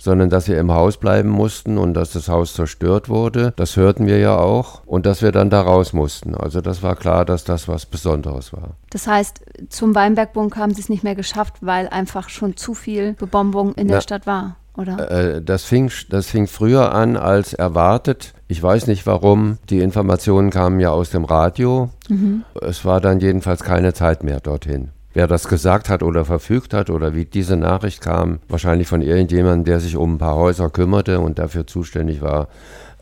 sondern 0.00 0.30
dass 0.30 0.48
wir 0.48 0.58
im 0.58 0.72
Haus 0.72 0.96
bleiben 0.96 1.28
mussten 1.28 1.76
und 1.76 1.94
dass 1.94 2.12
das 2.12 2.28
Haus 2.28 2.54
zerstört 2.54 3.08
wurde. 3.08 3.52
Das 3.56 3.76
hörten 3.76 4.06
wir 4.06 4.18
ja 4.18 4.36
auch 4.36 4.82
und 4.86 5.04
dass 5.04 5.20
wir 5.20 5.30
dann 5.30 5.50
da 5.50 5.60
raus 5.60 5.92
mussten. 5.92 6.34
Also 6.34 6.62
das 6.62 6.82
war 6.82 6.96
klar, 6.96 7.24
dass 7.24 7.44
das 7.44 7.68
was 7.68 7.84
Besonderes 7.84 8.52
war. 8.52 8.70
Das 8.88 9.06
heißt, 9.06 9.42
zum 9.68 9.94
Weinbergbunker 9.94 10.58
haben 10.58 10.72
Sie 10.72 10.80
es 10.80 10.88
nicht 10.88 11.04
mehr 11.04 11.14
geschafft, 11.14 11.56
weil 11.60 11.86
einfach 11.88 12.30
schon 12.30 12.56
zu 12.56 12.72
viel 12.74 13.12
Bebombung 13.12 13.74
in 13.74 13.88
der 13.88 13.98
Na, 13.98 14.00
Stadt 14.00 14.26
war. 14.26 14.56
Oder? 14.74 15.10
Äh, 15.10 15.42
das, 15.42 15.64
fing, 15.64 15.90
das 16.08 16.26
fing 16.26 16.46
früher 16.46 16.94
an 16.94 17.18
als 17.18 17.52
erwartet. 17.52 18.32
Ich 18.48 18.62
weiß 18.62 18.86
nicht 18.86 19.06
warum. 19.06 19.58
Die 19.68 19.80
Informationen 19.80 20.48
kamen 20.48 20.80
ja 20.80 20.90
aus 20.90 21.10
dem 21.10 21.24
Radio. 21.24 21.90
Mhm. 22.08 22.44
Es 22.62 22.86
war 22.86 23.02
dann 23.02 23.20
jedenfalls 23.20 23.62
keine 23.62 23.92
Zeit 23.92 24.24
mehr 24.24 24.40
dorthin. 24.40 24.90
Wer 25.12 25.26
das 25.26 25.48
gesagt 25.48 25.88
hat 25.88 26.02
oder 26.02 26.24
verfügt 26.24 26.72
hat 26.72 26.88
oder 26.88 27.14
wie 27.14 27.24
diese 27.24 27.56
Nachricht 27.56 28.00
kam, 28.00 28.38
wahrscheinlich 28.48 28.86
von 28.86 29.02
irgendjemandem, 29.02 29.64
der 29.64 29.80
sich 29.80 29.96
um 29.96 30.14
ein 30.14 30.18
paar 30.18 30.36
Häuser 30.36 30.70
kümmerte 30.70 31.18
und 31.18 31.38
dafür 31.38 31.66
zuständig 31.66 32.22
war, 32.22 32.48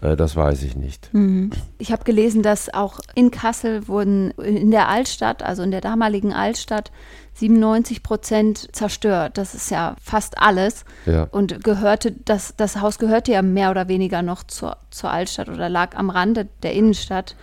Äh, 0.00 0.16
das 0.16 0.36
weiß 0.36 0.62
ich 0.62 0.76
nicht. 0.76 1.12
Mhm. 1.12 1.50
Ich 1.78 1.92
habe 1.92 2.04
gelesen, 2.04 2.42
dass 2.42 2.72
auch 2.72 3.00
in 3.14 3.30
Kassel 3.30 3.88
wurden 3.88 4.30
in 4.32 4.70
der 4.70 4.88
Altstadt, 4.88 5.42
also 5.42 5.62
in 5.62 5.70
der 5.70 5.80
damaligen 5.80 6.32
Altstadt, 6.32 6.90
97 7.34 8.02
Prozent 8.02 8.68
zerstört. 8.74 9.38
Das 9.38 9.54
ist 9.54 9.70
ja 9.70 9.94
fast 10.02 10.38
alles. 10.38 10.84
Ja. 11.06 11.28
Und 11.30 11.62
gehörte, 11.62 12.12
das, 12.24 12.54
das 12.56 12.80
Haus 12.80 12.98
gehörte 12.98 13.32
ja 13.32 13.42
mehr 13.42 13.70
oder 13.70 13.88
weniger 13.88 14.22
noch 14.22 14.42
zur, 14.42 14.76
zur 14.90 15.10
Altstadt 15.10 15.48
oder 15.48 15.68
lag 15.68 15.96
am 15.96 16.10
Rande 16.10 16.48
der 16.62 16.72
Innenstadt. 16.72 17.36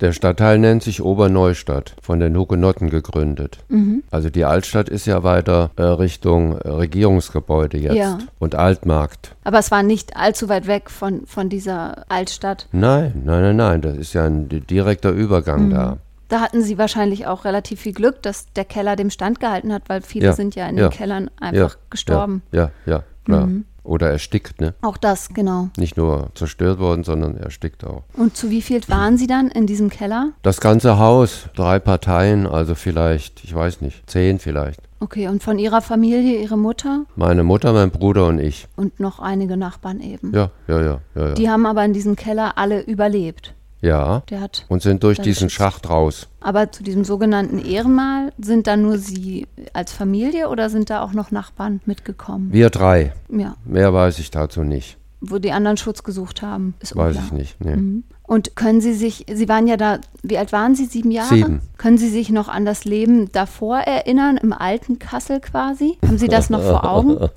Der 0.00 0.12
Stadtteil 0.12 0.58
nennt 0.60 0.82
sich 0.84 1.02
Oberneustadt, 1.02 1.96
von 2.00 2.20
den 2.20 2.36
Hugenotten 2.36 2.88
gegründet. 2.88 3.58
Mhm. 3.68 4.04
Also 4.12 4.30
die 4.30 4.44
Altstadt 4.44 4.88
ist 4.88 5.06
ja 5.06 5.24
weiter 5.24 5.70
äh, 5.76 5.82
Richtung 5.82 6.56
äh, 6.58 6.68
Regierungsgebäude 6.68 7.78
jetzt 7.78 7.96
Ja. 7.96 8.18
und 8.38 8.54
Altmarkt. 8.54 9.34
Aber 9.44 9.58
es 9.58 9.70
war 9.70 9.82
nicht 9.82 10.16
allzu 10.16 10.48
weit 10.48 10.66
weg 10.68 10.88
von, 10.90 11.26
von 11.26 11.48
dieser 11.48 12.04
Altstadt. 12.08 12.68
Nein, 12.70 13.22
nein, 13.24 13.42
nein, 13.42 13.56
nein, 13.56 13.80
das 13.82 13.96
ist 13.96 14.12
ja 14.12 14.24
ein 14.24 14.48
di- 14.48 14.60
direkter 14.60 15.10
Übergang 15.10 15.66
Mhm. 15.66 15.70
da. 15.70 15.96
Da 16.28 16.40
hatten 16.42 16.62
sie 16.62 16.76
wahrscheinlich 16.76 17.26
auch 17.26 17.44
relativ 17.46 17.80
viel 17.80 17.94
Glück, 17.94 18.22
dass 18.22 18.52
der 18.52 18.66
Keller 18.66 18.96
dem 18.96 19.08
Stand 19.10 19.40
gehalten 19.40 19.72
hat, 19.72 19.84
weil 19.88 20.02
viele 20.02 20.26
Ja, 20.26 20.32
sind 20.34 20.54
ja 20.54 20.68
in 20.68 20.76
ja, 20.76 20.88
den 20.88 20.96
Kellern 20.96 21.30
einfach 21.40 21.78
gestorben. 21.90 22.34
Mhm. 22.34 22.42
Ja, 22.52 22.70
ja, 22.86 22.92
ja 22.92 23.02
klar. 23.24 23.48
Oder 23.88 24.10
erstickt, 24.10 24.60
ne? 24.60 24.74
Auch 24.82 24.98
das, 24.98 25.30
genau. 25.30 25.70
Nicht 25.78 25.96
nur 25.96 26.28
zerstört 26.34 26.78
worden, 26.78 27.04
sondern 27.04 27.38
erstickt 27.38 27.84
auch. 27.84 28.02
Und 28.12 28.36
zu 28.36 28.50
wie 28.50 28.60
viel 28.60 28.82
waren 28.88 29.16
sie 29.16 29.26
dann 29.26 29.48
in 29.48 29.66
diesem 29.66 29.88
Keller? 29.88 30.32
Das 30.42 30.60
ganze 30.60 30.98
Haus, 30.98 31.48
drei 31.56 31.78
Parteien, 31.78 32.46
also 32.46 32.74
vielleicht, 32.74 33.42
ich 33.44 33.54
weiß 33.54 33.80
nicht, 33.80 34.08
zehn 34.08 34.38
vielleicht. 34.40 34.82
Okay, 35.00 35.28
und 35.28 35.42
von 35.42 35.58
ihrer 35.58 35.80
Familie, 35.80 36.38
ihre 36.42 36.58
Mutter 36.58 37.04
Meine 37.16 37.44
Mutter, 37.44 37.72
mein 37.72 37.90
Bruder 37.90 38.26
und 38.26 38.40
ich. 38.40 38.68
und 38.76 39.00
noch 39.00 39.20
einige 39.20 39.56
Nachbarn 39.56 40.00
eben. 40.00 40.34
Ja, 40.34 40.50
ja, 40.66 40.80
ja, 40.82 41.00
ja. 41.14 41.26
Ja, 41.28 41.34
Die 41.34 41.48
haben 41.48 41.64
aber 41.64 41.82
in 41.84 41.94
diesem 41.94 42.14
Keller 42.14 42.58
alle 42.58 42.82
überlebt. 42.82 43.54
Ja. 43.80 44.22
Der 44.30 44.40
hat. 44.40 44.64
und 44.68 44.82
sind 44.82 45.02
durch 45.02 45.20
diesen 45.20 45.50
Schacht 45.50 45.88
raus. 45.88 46.28
Aber 46.40 46.70
zu 46.70 46.82
diesem 46.82 47.04
sogenannten 47.04 47.58
Ehrenmal 47.58 48.32
sind 48.38 48.66
da 48.66 48.76
nur 48.76 48.98
sie 48.98 49.46
als 49.72 49.92
Familie 49.92 50.48
oder 50.48 50.70
sind 50.70 50.90
da 50.90 51.02
auch 51.02 51.12
noch 51.12 51.30
Nachbarn 51.30 51.80
mitgekommen? 51.86 52.52
Wir 52.52 52.70
drei. 52.70 53.12
Ja, 53.30 53.56
Mehr 53.64 53.92
weiß 53.92 54.18
ich 54.18 54.30
dazu 54.30 54.62
nicht. 54.62 54.97
Wo 55.20 55.38
die 55.38 55.52
anderen 55.52 55.76
Schutz 55.76 56.02
gesucht 56.02 56.42
haben, 56.42 56.74
ist 56.80 56.96
Weiß 56.96 57.16
unklar. 57.16 57.24
ich 57.26 57.32
nicht. 57.32 57.64
Nee. 57.64 57.76
Mhm. 57.76 58.04
Und 58.22 58.56
können 58.56 58.82
Sie 58.82 58.92
sich, 58.92 59.24
Sie 59.32 59.48
waren 59.48 59.66
ja 59.66 59.78
da, 59.78 60.00
wie 60.22 60.36
alt 60.36 60.52
waren 60.52 60.74
Sie? 60.74 60.84
Sieben 60.84 61.10
Jahre? 61.10 61.34
Sieben. 61.34 61.62
Können 61.78 61.96
Sie 61.96 62.10
sich 62.10 62.28
noch 62.28 62.48
an 62.48 62.66
das 62.66 62.84
Leben 62.84 63.32
davor 63.32 63.78
erinnern, 63.78 64.36
im 64.36 64.52
alten 64.52 64.98
Kassel 64.98 65.40
quasi? 65.40 65.96
Haben 66.04 66.18
Sie 66.18 66.28
das 66.28 66.50
noch 66.50 66.62
vor 66.62 66.84
Augen? 66.88 67.18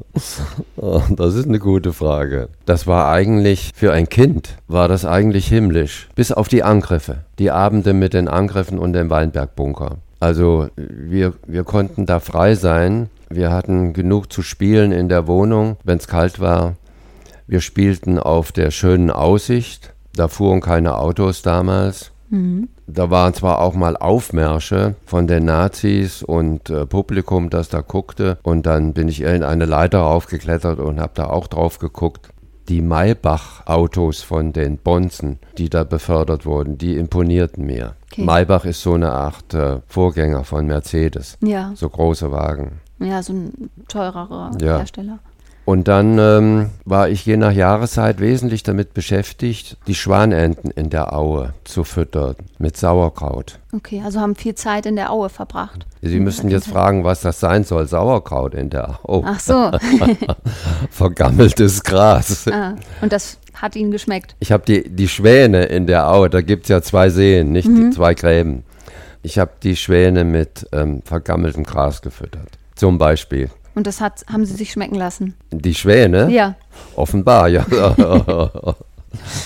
Das 1.16 1.36
ist 1.36 1.48
eine 1.48 1.60
gute 1.60 1.94
Frage. 1.94 2.50
Das 2.66 2.88
war 2.88 3.12
eigentlich, 3.12 3.72
für 3.76 3.94
ein 3.94 4.10
Kind, 4.10 4.58
war 4.68 4.88
das 4.88 5.06
eigentlich 5.06 5.48
himmlisch. 5.48 6.10
Bis 6.16 6.32
auf 6.32 6.48
die 6.48 6.64
Angriffe. 6.64 7.20
Die 7.40 7.52
Abende 7.52 7.94
mit 7.94 8.14
den 8.14 8.28
Angriffen 8.28 8.80
und 8.80 8.94
dem 8.94 9.10
Weinbergbunker. 9.10 9.98
Also 10.20 10.68
wir, 10.76 11.34
wir 11.48 11.64
konnten 11.64 12.06
da 12.06 12.20
frei 12.20 12.56
sein. 12.56 13.10
Wir 13.30 13.52
hatten 13.52 13.94
genug 13.94 14.34
zu 14.34 14.42
spielen 14.42 14.92
in 14.92 15.08
der 15.08 15.28
Wohnung, 15.28 15.78
wenn 15.84 15.98
es 16.00 16.08
kalt 16.08 16.40
war. 16.40 16.76
Wir 17.52 17.60
spielten 17.60 18.18
auf 18.18 18.54
der 18.54 18.72
schönen 18.72 19.12
Aussicht. 19.12 19.94
Da 20.16 20.30
fuhren 20.30 20.62
keine 20.62 20.96
Autos 20.98 21.42
damals. 21.42 22.12
Da 22.88 23.10
waren 23.10 23.34
zwar 23.34 23.60
auch 23.60 23.74
mal 23.74 23.98
Aufmärsche 23.98 24.96
von 25.06 25.28
den 25.28 25.44
Nazis 25.44 26.24
und 26.24 26.70
äh, 26.70 26.86
Publikum, 26.86 27.50
das 27.50 27.68
da 27.68 27.82
guckte. 27.82 28.38
Und 28.42 28.66
dann 28.66 28.94
bin 28.94 29.10
ich 29.10 29.20
in 29.20 29.44
eine 29.44 29.66
Leiter 29.66 30.00
raufgeklettert 30.00 30.80
und 30.80 31.02
habe 31.02 31.12
da 31.16 31.26
auch 31.26 31.48
drauf 31.48 31.78
geguckt. 31.78 32.30
Die 32.70 32.82
Maybach-Autos 32.82 34.22
von 34.24 34.54
den 34.54 34.78
Bonzen, 34.78 35.40
die 35.58 35.70
da 35.70 35.84
befördert 35.84 36.46
wurden, 36.46 36.78
die 36.78 36.96
imponierten 36.96 37.66
mir. 37.66 37.96
Okay. 38.14 38.24
Maybach 38.24 38.64
ist 38.64 38.82
so 38.82 38.94
eine 38.94 39.12
Art 39.12 39.54
äh, 39.54 39.80
Vorgänger 39.88 40.46
von 40.46 40.68
Mercedes. 40.68 41.38
Ja, 41.44 41.74
So 41.76 41.90
große 41.90 42.32
Wagen. 42.32 42.80
ja, 43.00 43.22
so 43.22 43.34
ein 43.34 43.70
teurerer 43.90 44.52
Ja. 44.62 44.78
Hersteller. 44.78 45.20
Und 45.72 45.88
dann 45.88 46.20
ähm, 46.20 46.70
war 46.84 47.08
ich 47.08 47.26
je 47.26 47.38
nach 47.38 47.54
Jahreszeit 47.54 48.20
wesentlich 48.20 48.62
damit 48.62 48.94
beschäftigt, 48.94 49.78
die 49.88 49.96
Schwanenten 49.96 50.70
in 50.70 50.90
der 50.90 51.14
Aue 51.14 51.54
zu 51.64 51.86
füttern 51.86 52.36
mit 52.60 52.76
Sauerkraut. 52.76 53.58
Okay, 53.74 54.02
also 54.04 54.20
haben 54.20 54.36
viel 54.36 54.54
Zeit 54.54 54.86
in 54.86 54.98
der 54.98 55.14
Aue 55.14 55.30
verbracht. 55.30 55.86
Sie 56.02 56.20
müssen 56.20 56.50
jetzt 56.50 56.68
fragen, 56.68 57.06
was 57.06 57.22
das 57.22 57.40
sein 57.40 57.64
soll. 57.64 57.88
Sauerkraut 57.88 58.54
in 58.54 58.70
der 58.70 59.00
Aue. 59.04 59.24
Ach 59.26 59.40
so, 59.40 59.72
Vergammeltes 60.90 61.82
Gras. 61.86 62.50
ah, 62.52 62.76
und 63.02 63.14
das 63.14 63.38
hat 63.54 63.78
Ihnen 63.78 63.92
geschmeckt. 63.92 64.36
Ich 64.42 64.52
habe 64.52 64.66
die, 64.66 64.90
die 64.90 65.08
Schwäne 65.08 65.64
in 65.64 65.88
der 65.88 66.10
Aue, 66.10 66.30
da 66.30 66.42
gibt 66.42 66.64
es 66.64 66.70
ja 66.70 66.82
zwei 66.82 67.10
Seen, 67.10 67.54
nicht 67.54 67.70
die 67.70 67.92
zwei 67.92 68.14
Gräben. 68.14 68.66
Ich 69.24 69.40
habe 69.40 69.52
die 69.64 69.78
Schwäne 69.78 70.26
mit 70.26 70.68
ähm, 70.74 71.02
vergammeltem 71.06 71.64
Gras 71.64 72.02
gefüttert. 72.02 72.58
Zum 72.76 72.98
Beispiel. 72.98 73.50
Und 73.76 73.88
das 73.88 74.02
hat, 74.02 74.26
haben 74.32 74.46
Sie 74.46 74.54
sich 74.56 74.72
schmecken 74.72 74.96
lassen. 74.96 75.36
Die 75.52 75.74
Schwäne? 75.76 76.30
Ja, 76.32 76.56
Offenbar, 76.96 77.48
ja. 77.48 77.66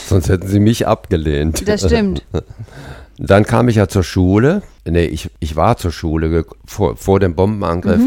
Sonst 0.07 0.29
hätten 0.29 0.47
sie 0.47 0.59
mich 0.59 0.87
abgelehnt. 0.87 1.67
das 1.67 1.85
stimmt. 1.85 2.23
Dann 3.17 3.45
kam 3.45 3.67
ich 3.69 3.77
ja 3.77 3.87
zur 3.87 4.03
Schule. 4.03 4.61
Nee, 4.85 5.05
ich, 5.05 5.29
ich 5.39 5.55
war 5.55 5.77
zur 5.77 5.91
Schule, 5.91 6.45
vor, 6.65 6.97
vor 6.97 7.19
dem 7.19 7.33
Bombenangriff 7.35 8.01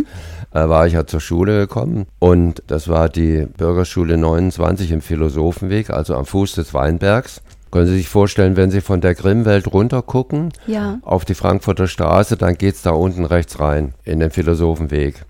äh, 0.53 0.69
war 0.69 0.87
ich 0.87 0.93
ja 0.93 1.07
zur 1.07 1.21
Schule 1.21 1.61
gekommen. 1.61 2.07
Und 2.19 2.63
das 2.67 2.89
war 2.89 3.09
die 3.09 3.47
Bürgerschule 3.57 4.17
29 4.19 4.93
im 4.93 5.01
Philosophenweg, 5.01 5.91
also 5.91 6.15
am 6.15 6.27
Fuß 6.27 6.53
des 6.53 6.75
Weinbergs. 6.75 7.41
Können 7.71 7.87
Sie 7.87 7.97
sich 7.97 8.09
vorstellen, 8.09 8.57
wenn 8.57 8.71
Sie 8.71 8.81
von 8.81 9.01
der 9.01 9.15
Grimmwelt 9.15 9.73
runtergucken, 9.73 10.53
Ja. 10.67 10.99
auf 11.03 11.25
die 11.25 11.35
Frankfurter 11.35 11.87
Straße, 11.87 12.37
dann 12.37 12.57
geht's 12.57 12.83
da 12.83 12.91
unten 12.91 13.25
rechts 13.25 13.61
rein, 13.61 13.95
in 14.05 14.21
den 14.21 14.31
Philosophenweg. 14.31 15.25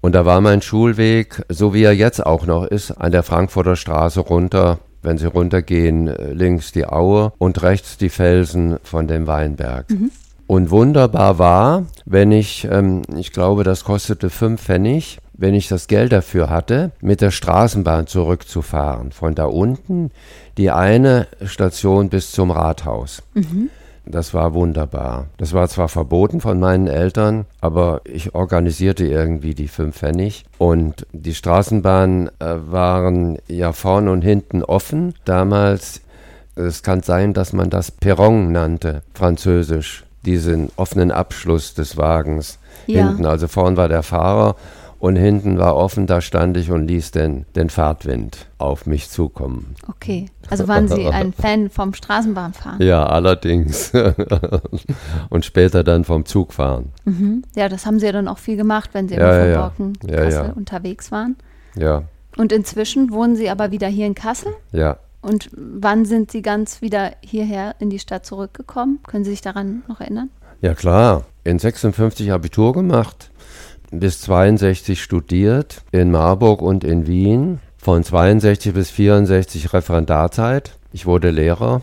Und 0.00 0.14
da 0.14 0.24
war 0.24 0.40
mein 0.40 0.62
Schulweg, 0.62 1.42
so 1.48 1.74
wie 1.74 1.82
er 1.82 1.92
jetzt 1.92 2.24
auch 2.24 2.46
noch 2.46 2.64
ist, 2.64 2.92
an 2.92 3.12
der 3.12 3.22
Frankfurter 3.22 3.76
Straße 3.76 4.20
runter. 4.20 4.78
Wenn 5.02 5.16
Sie 5.16 5.26
runtergehen, 5.26 6.08
äh, 6.08 6.32
links 6.32 6.72
die 6.72 6.86
Aue 6.86 7.32
und 7.38 7.62
rechts 7.62 7.96
die 7.96 8.10
Felsen 8.10 8.76
von 8.82 9.08
dem 9.08 9.26
Weinberg. 9.26 9.86
Und 10.46 10.70
wunderbar 10.70 11.38
war, 11.38 11.84
wenn 12.04 12.32
ich, 12.32 12.68
ähm, 12.70 13.02
ich 13.16 13.32
glaube, 13.32 13.64
das 13.64 13.84
kostete 13.84 14.28
fünf 14.30 14.62
Pfennig, 14.62 15.18
wenn 15.32 15.54
ich 15.54 15.68
das 15.68 15.86
Geld 15.86 16.12
dafür 16.12 16.50
hatte, 16.50 16.90
mit 17.00 17.22
der 17.22 17.30
Straßenbahn 17.30 18.08
zurückzufahren. 18.08 19.12
Von 19.12 19.34
da 19.34 19.46
unten 19.46 20.10
die 20.58 20.70
eine 20.70 21.28
Station 21.46 22.10
bis 22.10 22.32
zum 22.32 22.50
Rathaus. 22.50 23.22
Das 24.10 24.34
war 24.34 24.54
wunderbar. 24.54 25.26
Das 25.36 25.52
war 25.52 25.68
zwar 25.68 25.88
verboten 25.88 26.40
von 26.40 26.58
meinen 26.58 26.88
Eltern, 26.88 27.46
aber 27.60 28.00
ich 28.04 28.34
organisierte 28.34 29.06
irgendwie 29.06 29.54
die 29.54 29.68
fünf 29.68 29.98
Pfennig. 29.98 30.44
Und 30.58 31.06
die 31.12 31.34
Straßenbahnen 31.34 32.28
äh, 32.38 32.56
waren 32.66 33.38
ja 33.48 33.72
vorn 33.72 34.08
und 34.08 34.22
hinten 34.22 34.62
offen. 34.64 35.14
Damals, 35.24 36.00
es 36.56 36.82
kann 36.82 37.02
sein, 37.02 37.32
dass 37.34 37.52
man 37.52 37.70
das 37.70 37.90
Perron 37.90 38.52
nannte, 38.52 39.02
französisch, 39.14 40.04
diesen 40.24 40.70
offenen 40.76 41.12
Abschluss 41.12 41.74
des 41.74 41.96
Wagens. 41.96 42.58
Ja. 42.86 43.06
Hinten, 43.06 43.26
also 43.26 43.48
vorn 43.48 43.76
war 43.76 43.88
der 43.88 44.02
Fahrer 44.02 44.56
und 45.00 45.16
hinten 45.16 45.58
war 45.58 45.74
offen, 45.76 46.06
da 46.06 46.20
stand 46.20 46.56
ich 46.56 46.70
und 46.70 46.86
ließ 46.86 47.10
den, 47.10 47.46
den 47.56 47.70
Fahrtwind 47.70 48.46
auf 48.58 48.86
mich 48.86 49.10
zukommen. 49.10 49.74
Okay. 49.88 50.26
Also 50.48 50.68
waren 50.68 50.86
Sie 50.88 51.06
ein 51.08 51.32
Fan 51.38 51.70
vom 51.70 51.94
Straßenbahnfahren? 51.94 52.80
Ja, 52.82 53.06
allerdings. 53.06 53.92
und 55.30 55.44
später 55.44 55.82
dann 55.84 56.04
vom 56.04 56.24
Zugfahren. 56.26 56.92
Mhm. 57.04 57.42
Ja, 57.56 57.68
das 57.68 57.86
haben 57.86 57.98
Sie 57.98 58.06
ja 58.06 58.12
dann 58.12 58.28
auch 58.28 58.38
viel 58.38 58.56
gemacht, 58.56 58.90
wenn 58.92 59.08
Sie 59.08 59.14
Ja, 59.16 59.32
von 59.40 59.48
ja. 59.50 59.60
Borken, 59.60 59.92
Ja, 60.06 60.24
Kassel 60.24 60.46
ja. 60.46 60.52
unterwegs 60.52 61.10
waren. 61.10 61.36
Ja, 61.76 62.02
Und 62.36 62.52
inzwischen 62.52 63.10
wohnen 63.12 63.36
Sie 63.36 63.48
aber 63.50 63.70
wieder 63.70 63.88
hier 63.88 64.06
in 64.06 64.14
Kassel? 64.14 64.52
ja. 64.72 64.96
Und 65.22 65.50
wann 65.54 66.06
sind 66.06 66.30
Sie 66.30 66.40
ganz 66.40 66.80
wieder 66.80 67.10
hierher 67.20 67.74
in 67.78 67.90
die 67.90 67.98
Stadt 67.98 68.24
zurückgekommen? 68.24 69.00
Können 69.06 69.22
Sie 69.22 69.32
sich 69.32 69.42
daran 69.42 69.82
noch 69.86 70.00
erinnern? 70.00 70.30
Ja, 70.62 70.72
klar. 70.72 71.24
In 71.44 71.58
56 71.58 72.32
Abitur 72.32 72.72
gemacht, 72.72 73.30
bis 73.90 74.20
62 74.22 75.02
studiert, 75.02 75.82
in 75.92 76.10
Marburg 76.10 76.62
und 76.62 76.84
in 76.84 77.06
Wien. 77.06 77.60
Von 77.78 78.04
62 78.04 78.74
bis 78.74 78.90
64 78.90 79.72
Referendarzeit. 79.72 80.76
Ich 80.92 81.06
wurde 81.06 81.30
Lehrer. 81.30 81.82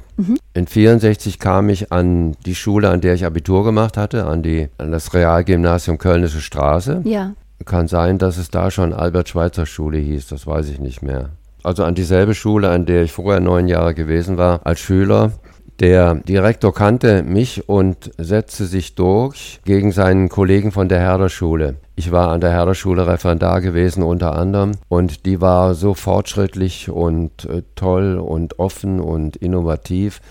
In 0.54 0.68
64 0.68 1.40
kam 1.40 1.70
ich 1.70 1.92
an 1.92 2.36
die 2.46 2.56
Schule, 2.56 2.90
an 2.90 3.02
der 3.02 3.14
ich 3.14 3.26
Abitur 3.26 3.64
gemacht 3.64 3.98
hatte, 3.98 4.26
an, 4.26 4.44
die, 4.44 4.68
an 4.78 4.92
das 4.92 5.14
Realgymnasium 5.14 5.98
Kölnische 5.98 6.42
Straße. 6.42 7.02
Ja. 7.06 7.34
Kann 7.66 7.88
sein, 7.88 8.18
dass 8.18 8.38
es 8.38 8.52
da 8.52 8.70
schon 8.70 8.94
Albert-Schweitzer-Schule 8.94 9.98
hieß, 9.98 10.28
das 10.28 10.46
weiß 10.46 10.70
ich 10.70 10.80
nicht 10.80 11.02
mehr. 11.02 11.30
Also 11.64 11.84
an 11.84 11.96
dieselbe 11.96 12.36
Schule, 12.36 12.70
an 12.70 12.86
der 12.86 13.04
ich 13.04 13.12
vorher 13.12 13.40
neun 13.40 13.68
Jahre 13.68 13.94
gewesen 13.94 14.38
war, 14.38 14.66
als 14.66 14.80
Schüler. 14.80 15.32
Der 15.80 16.16
Direktor 16.16 16.74
kannte 16.74 17.24
mich 17.24 17.70
und 17.70 18.12
setzte 18.18 18.66
sich 18.66 18.96
durch 18.96 19.60
gegen 19.66 19.92
seinen 19.92 20.30
Kollegen 20.30 20.72
von 20.72 20.90
der 20.90 21.00
Herderschule. 21.00 21.76
Ich 22.00 22.12
war 22.12 22.30
an 22.30 22.42
der 22.42 22.52
Herderschule 22.52 23.08
Referendar 23.08 23.60
gewesen 23.60 24.04
unter 24.04 24.36
anderem 24.36 24.74
und 24.88 25.26
die 25.26 25.42
war 25.42 25.74
so 25.74 25.96
fortschrittlich 25.96 26.92
und 26.92 27.46
äh, 27.46 27.64
toll 27.74 28.20
und 28.20 28.60
offen 28.60 29.00
und 29.00 29.36
innovativ, 29.36 30.22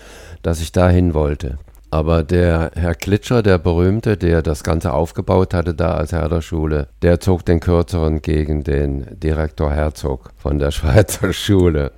dass 0.43 0.61
ich 0.61 0.71
dahin 0.71 1.13
wollte. 1.13 1.57
Aber 1.91 2.23
der 2.23 2.71
Herr 2.73 2.95
Klitscher, 2.95 3.43
der 3.43 3.57
berühmte, 3.57 4.15
der 4.15 4.41
das 4.43 4.63
Ganze 4.63 4.93
aufgebaut 4.93 5.53
hatte 5.53 5.73
da 5.75 5.95
als 5.95 6.13
Herderschule, 6.13 6.87
der 7.01 7.19
zog 7.19 7.43
den 7.43 7.59
kürzeren 7.59 8.21
gegen 8.21 8.63
den 8.63 9.19
Direktor 9.19 9.73
Herzog 9.73 10.31
von 10.37 10.59
der 10.59 10.71
Schweizer 10.71 11.33
Schule. 11.33 11.91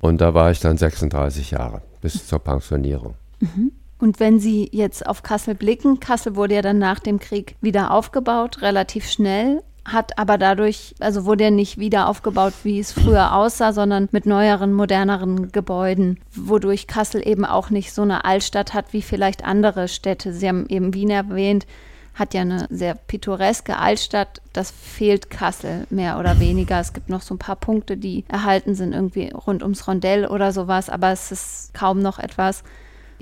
Und 0.00 0.20
da 0.20 0.34
war 0.34 0.50
ich 0.50 0.58
dann 0.58 0.76
36 0.76 1.52
Jahre 1.52 1.82
bis 2.00 2.26
zur 2.26 2.40
Pensionierung. 2.40 3.14
Mhm. 3.38 3.70
Und 4.04 4.20
wenn 4.20 4.38
Sie 4.38 4.68
jetzt 4.70 5.06
auf 5.06 5.22
Kassel 5.22 5.54
blicken, 5.54 5.98
Kassel 5.98 6.36
wurde 6.36 6.56
ja 6.56 6.60
dann 6.60 6.76
nach 6.76 6.98
dem 6.98 7.18
Krieg 7.18 7.56
wieder 7.62 7.90
aufgebaut, 7.90 8.60
relativ 8.60 9.10
schnell, 9.10 9.62
hat 9.82 10.18
aber 10.18 10.36
dadurch, 10.36 10.94
also 11.00 11.24
wurde 11.24 11.44
er 11.44 11.50
nicht 11.50 11.78
wieder 11.78 12.06
aufgebaut, 12.06 12.52
wie 12.64 12.78
es 12.78 12.92
früher 12.92 13.34
aussah, 13.34 13.72
sondern 13.72 14.10
mit 14.12 14.26
neueren, 14.26 14.74
moderneren 14.74 15.52
Gebäuden, 15.52 16.20
wodurch 16.34 16.86
Kassel 16.86 17.26
eben 17.26 17.46
auch 17.46 17.70
nicht 17.70 17.94
so 17.94 18.02
eine 18.02 18.26
Altstadt 18.26 18.74
hat 18.74 18.92
wie 18.92 19.00
vielleicht 19.00 19.42
andere 19.42 19.88
Städte. 19.88 20.34
Sie 20.34 20.46
haben 20.46 20.66
eben 20.68 20.92
Wien 20.92 21.08
erwähnt, 21.08 21.66
hat 22.12 22.34
ja 22.34 22.42
eine 22.42 22.66
sehr 22.68 22.96
pittoreske 22.96 23.78
Altstadt. 23.78 24.42
Das 24.52 24.70
fehlt 24.70 25.30
Kassel 25.30 25.86
mehr 25.88 26.18
oder 26.18 26.38
weniger. 26.40 26.78
Es 26.78 26.92
gibt 26.92 27.08
noch 27.08 27.22
so 27.22 27.32
ein 27.32 27.38
paar 27.38 27.56
Punkte, 27.56 27.96
die 27.96 28.26
erhalten 28.28 28.74
sind, 28.74 28.92
irgendwie 28.92 29.30
rund 29.30 29.62
ums 29.62 29.88
Rondell 29.88 30.26
oder 30.26 30.52
sowas, 30.52 30.90
aber 30.90 31.10
es 31.10 31.32
ist 31.32 31.72
kaum 31.72 32.00
noch 32.00 32.18
etwas 32.18 32.64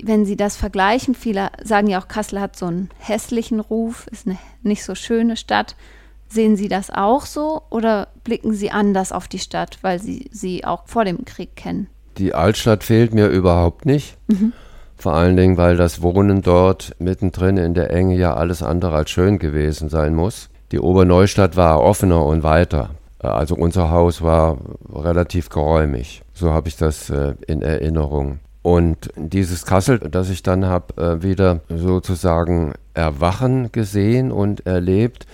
wenn 0.01 0.25
Sie 0.25 0.35
das 0.35 0.55
vergleichen, 0.55 1.15
viele 1.15 1.49
sagen 1.63 1.87
ja 1.87 2.01
auch, 2.01 2.07
Kassel 2.07 2.39
hat 2.39 2.55
so 2.55 2.65
einen 2.65 2.89
hässlichen 2.97 3.59
Ruf, 3.59 4.07
ist 4.11 4.27
eine 4.27 4.37
nicht 4.61 4.83
so 4.83 4.95
schöne 4.95 5.37
Stadt. 5.37 5.75
Sehen 6.27 6.55
Sie 6.55 6.67
das 6.67 6.89
auch 6.89 7.25
so 7.25 7.61
oder 7.69 8.07
blicken 8.23 8.53
Sie 8.53 8.71
anders 8.71 9.11
auf 9.11 9.27
die 9.27 9.39
Stadt, 9.39 9.77
weil 9.81 9.99
Sie 9.99 10.29
sie 10.31 10.65
auch 10.65 10.87
vor 10.87 11.05
dem 11.05 11.25
Krieg 11.25 11.55
kennen? 11.55 11.87
Die 12.17 12.33
Altstadt 12.33 12.83
fehlt 12.83 13.13
mir 13.13 13.27
überhaupt 13.27 13.85
nicht. 13.85 14.17
Mhm. 14.27 14.53
Vor 14.97 15.13
allen 15.13 15.35
Dingen, 15.35 15.57
weil 15.57 15.77
das 15.77 16.01
Wohnen 16.01 16.41
dort 16.41 16.95
mittendrin 16.97 17.57
in 17.57 17.73
der 17.73 17.91
Enge 17.91 18.15
ja 18.15 18.33
alles 18.33 18.63
andere 18.63 18.95
als 18.95 19.09
schön 19.09 19.37
gewesen 19.37 19.89
sein 19.89 20.15
muss. 20.15 20.49
Die 20.71 20.79
Oberneustadt 20.79 21.55
war 21.55 21.81
offener 21.81 22.25
und 22.25 22.41
weiter. 22.41 22.91
Also 23.19 23.55
unser 23.55 23.89
Haus 23.91 24.21
war 24.21 24.57
relativ 24.91 25.49
geräumig. 25.49 26.23
So 26.33 26.51
habe 26.51 26.67
ich 26.67 26.77
das 26.77 27.09
äh, 27.09 27.35
in 27.47 27.61
Erinnerung. 27.61 28.39
Und 28.63 29.09
dieses 29.17 29.65
Kassel, 29.65 29.99
das 29.99 30.29
ich 30.29 30.41
dann 30.41 30.65
habe 30.65 31.01
äh, 31.01 31.21
wieder 31.21 31.59
sozusagen 31.69 32.73
erwachen 32.93 33.71
gesehen 33.71 34.31
und 34.31 34.65
erlebt, 34.65 35.27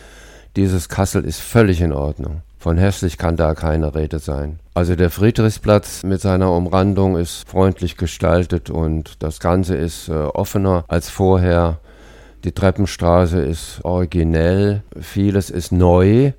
dieses 0.56 0.90
Kassel 0.90 1.24
ist 1.24 1.40
völlig 1.40 1.80
in 1.80 1.94
Ordnung. 1.94 2.42
Von 2.58 2.78
hässlich 2.78 3.18
kann 3.18 3.38
da 3.38 3.54
keine 3.54 3.96
Rede 3.96 4.20
sein. 4.20 4.60
Also 4.74 4.96
der 4.96 5.12
Friedrichsplatz 5.12 6.04
mit 6.04 6.20
seiner 6.20 6.52
Umrandung 6.52 7.16
ist 7.16 7.48
freundlich 7.48 7.96
gestaltet 7.96 8.70
und 8.70 9.24
das 9.24 9.40
Ganze 9.40 9.76
ist 9.76 10.10
äh, 10.10 10.14
offener 10.14 10.84
als 10.88 11.10
vorher. 11.10 11.78
Die 12.44 12.52
Treppenstraße 12.52 13.40
ist 13.40 13.80
originell, 13.84 14.82
vieles 15.00 15.50
ist 15.52 15.72
neu 15.72 16.34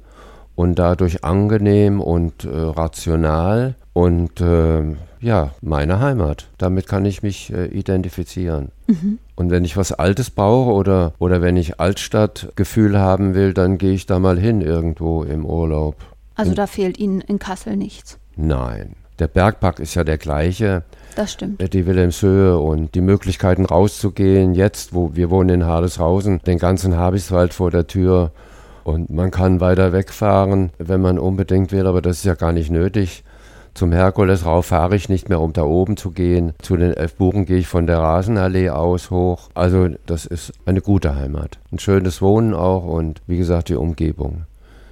und 0.57 0.79
dadurch 0.79 1.25
angenehm 1.25 2.01
und 2.01 2.45
äh, 2.45 2.49
rational. 2.51 3.77
Und 3.93 4.41
äh, 4.41 4.97
ja, 5.21 5.51
meine 5.61 6.01
Heimat. 6.01 6.49
Damit 6.59 6.87
kann 6.87 7.05
ich 7.05 7.23
mich 7.23 7.53
äh, 7.53 7.67
identifizieren. 7.67 8.71
Mhm. 8.87 9.19
Und 9.37 9.51
wenn 9.51 9.65
ich 9.65 9.77
was 9.77 9.93
Altes 9.93 10.31
brauche 10.31 10.73
oder, 10.73 11.13
oder 11.19 11.43
wenn 11.43 11.57
ich 11.57 11.81
Altstadtgefühl 11.81 12.99
haben 12.99 13.35
will, 13.35 13.55
dann 13.55 13.79
gehe 13.79 13.93
ich 13.93 14.07
da 14.07 14.19
mal 14.19 14.39
hin 14.39 14.61
irgendwo 14.61 15.23
im 15.23 15.45
Urlaub. 15.45 15.97
Also 16.35 16.53
in, 16.53 16.57
da 16.57 16.67
fehlt 16.67 16.99
Ihnen 16.99 17.21
in 17.21 17.39
Kassel 17.39 17.77
nichts? 17.77 18.19
Nein. 18.37 18.97
Der 19.19 19.29
Bergpark 19.29 19.81
ist 19.81 19.95
ja 19.95 20.03
der 20.03 20.17
gleiche. 20.17 20.83
Das 21.15 21.33
stimmt. 21.33 21.61
Äh, 21.61 21.69
die 21.69 21.87
Wilhelmshöhe 21.87 22.59
und 22.59 22.95
die 22.95 23.03
Möglichkeiten 23.03 23.67
rauszugehen, 23.67 24.55
jetzt, 24.55 24.95
wo 24.95 25.15
wir 25.15 25.31
wohnen 25.31 25.61
in 25.61 25.67
Hardeshausen, 25.67 26.41
den 26.47 26.59
ganzen 26.59 26.97
Habichtswald 26.97 27.53
vor 27.53 27.71
der 27.71 27.87
Tür. 27.87 28.33
Und 28.85 29.11
man 29.11 29.31
kann 29.31 29.61
weiter 29.61 29.93
wegfahren, 29.93 30.71
wenn 30.79 31.03
man 31.03 31.19
unbedingt 31.19 31.71
will, 31.73 31.87
aber 31.87 32.01
das 32.01 32.19
ist 32.19 32.25
ja 32.25 32.35
gar 32.35 32.53
nicht 32.53 32.71
nötig. 32.71 33.23
Zum 33.81 33.93
Herkules 33.93 34.45
rauf 34.45 34.67
fahre 34.67 34.95
ich 34.95 35.09
nicht 35.09 35.31
mehr, 35.31 35.41
um 35.41 35.55
da 35.55 35.63
oben 35.63 35.97
zu 35.97 36.11
gehen. 36.11 36.53
Zu 36.61 36.77
den 36.77 36.93
Elfbuchen 36.93 37.47
gehe 37.47 37.57
ich 37.57 37.67
von 37.67 37.87
der 37.87 37.97
Rasenallee 37.97 38.69
aus 38.69 39.11
hoch. 39.11 39.49
Also 39.55 39.89
das 40.05 40.27
ist 40.27 40.53
eine 40.67 40.83
gute 40.83 41.17
Heimat. 41.17 41.59
Ein 41.73 41.79
schönes 41.79 42.21
Wohnen 42.21 42.53
auch 42.53 42.85
und 42.85 43.23
wie 43.27 43.39
gesagt 43.39 43.71
die 43.71 43.77
Umgebung. 43.77 44.45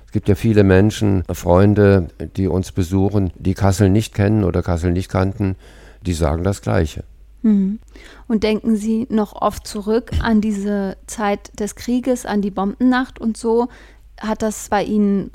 Es 0.07 0.13
gibt 0.13 0.27
ja 0.31 0.37
viele 0.37 0.65
Menschen, 0.65 1.23
Freunde, 1.31 2.09
die 2.39 2.47
uns 2.47 2.73
besuchen, 2.73 3.31
die 3.37 3.53
Kassel 3.53 3.91
nicht 3.91 4.15
kennen 4.15 4.43
oder 4.43 4.63
Kassel 4.63 4.91
nicht 4.91 5.11
kannten, 5.11 5.57
die 6.07 6.15
sagen 6.15 6.43
das 6.43 6.63
Gleiche. 6.63 7.05
Mhm. 7.43 7.81
Und 8.27 8.43
denken 8.43 8.77
Sie 8.77 9.07
noch 9.11 9.35
oft 9.35 9.67
zurück 9.67 10.13
an 10.23 10.41
diese 10.41 10.97
Zeit 11.07 11.61
des 11.61 11.75
Krieges, 11.75 12.25
an 12.25 12.41
die 12.41 12.51
Bombennacht 12.51 13.21
und 13.21 13.37
so? 13.37 13.69
Hat 14.21 14.43
das 14.43 14.69
bei 14.69 14.83
Ihnen 14.83 15.31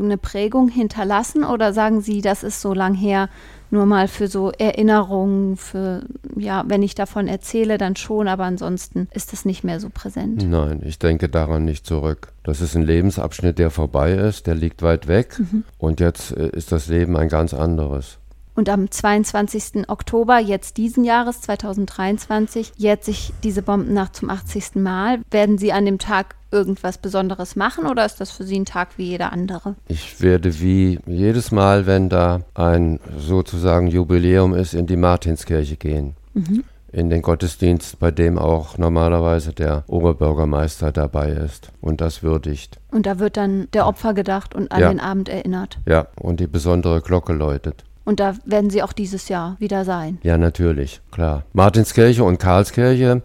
eine 0.00 0.18
Prägung 0.18 0.68
hinterlassen 0.68 1.44
oder 1.44 1.72
sagen 1.72 2.00
Sie, 2.00 2.20
das 2.20 2.42
ist 2.42 2.60
so 2.60 2.74
lang 2.74 2.94
her, 2.94 3.28
nur 3.70 3.86
mal 3.86 4.08
für 4.08 4.28
so 4.28 4.50
Erinnerungen, 4.52 5.56
für, 5.56 6.02
ja, 6.36 6.64
wenn 6.66 6.82
ich 6.82 6.94
davon 6.94 7.28
erzähle, 7.28 7.76
dann 7.76 7.96
schon, 7.96 8.28
aber 8.28 8.44
ansonsten 8.44 9.08
ist 9.12 9.32
das 9.32 9.44
nicht 9.44 9.64
mehr 9.64 9.80
so 9.80 9.90
präsent? 9.92 10.48
Nein, 10.48 10.80
ich 10.84 10.98
denke 10.98 11.28
daran 11.28 11.64
nicht 11.64 11.86
zurück. 11.86 12.32
Das 12.44 12.60
ist 12.60 12.74
ein 12.76 12.82
Lebensabschnitt, 12.82 13.58
der 13.58 13.70
vorbei 13.70 14.12
ist, 14.12 14.46
der 14.46 14.54
liegt 14.54 14.82
weit 14.82 15.08
weg 15.08 15.38
mhm. 15.38 15.64
und 15.78 16.00
jetzt 16.00 16.36
äh, 16.36 16.48
ist 16.50 16.72
das 16.72 16.88
Leben 16.88 17.16
ein 17.16 17.28
ganz 17.28 17.52
anderes. 17.52 18.18
Und 18.56 18.68
am 18.68 18.90
22. 18.90 19.88
Oktober 19.88 20.38
jetzt 20.38 20.76
diesen 20.76 21.04
Jahres, 21.04 21.40
2023, 21.40 22.72
jährt 22.76 23.04
sich 23.04 23.32
diese 23.42 23.62
Bombennacht 23.62 24.14
zum 24.14 24.30
80. 24.30 24.76
Mal. 24.76 25.18
Werden 25.30 25.58
Sie 25.58 25.72
an 25.72 25.84
dem 25.84 25.98
Tag 25.98 26.36
irgendwas 26.52 26.98
Besonderes 26.98 27.56
machen 27.56 27.86
oder 27.86 28.06
ist 28.06 28.20
das 28.20 28.30
für 28.30 28.44
Sie 28.44 28.58
ein 28.58 28.64
Tag 28.64 28.96
wie 28.96 29.06
jeder 29.06 29.32
andere? 29.32 29.74
Ich 29.88 30.20
werde 30.22 30.60
wie 30.60 31.00
jedes 31.04 31.50
Mal, 31.50 31.86
wenn 31.86 32.08
da 32.08 32.42
ein 32.54 33.00
sozusagen 33.18 33.88
Jubiläum 33.88 34.54
ist, 34.54 34.72
in 34.72 34.86
die 34.86 34.96
Martinskirche 34.96 35.76
gehen. 35.76 36.14
Mhm. 36.34 36.62
In 36.92 37.10
den 37.10 37.22
Gottesdienst, 37.22 37.98
bei 37.98 38.12
dem 38.12 38.38
auch 38.38 38.78
normalerweise 38.78 39.52
der 39.52 39.82
Oberbürgermeister 39.88 40.92
dabei 40.92 41.30
ist 41.30 41.72
und 41.80 42.00
das 42.00 42.22
würdigt. 42.22 42.78
Und 42.92 43.06
da 43.06 43.18
wird 43.18 43.36
dann 43.36 43.66
der 43.72 43.88
Opfer 43.88 44.14
gedacht 44.14 44.54
und 44.54 44.70
an 44.70 44.80
ja. 44.80 44.88
den 44.90 45.00
Abend 45.00 45.28
erinnert. 45.28 45.78
Ja, 45.86 46.06
und 46.20 46.38
die 46.38 46.46
besondere 46.46 47.00
Glocke 47.00 47.32
läutet. 47.32 47.84
Und 48.04 48.20
da 48.20 48.34
werden 48.44 48.70
Sie 48.70 48.82
auch 48.82 48.92
dieses 48.92 49.28
Jahr 49.28 49.56
wieder 49.58 49.84
sein. 49.84 50.18
Ja, 50.22 50.36
natürlich, 50.36 51.00
klar. 51.10 51.44
Martinskirche 51.52 52.22
und 52.22 52.38
Karlskirche 52.38 53.22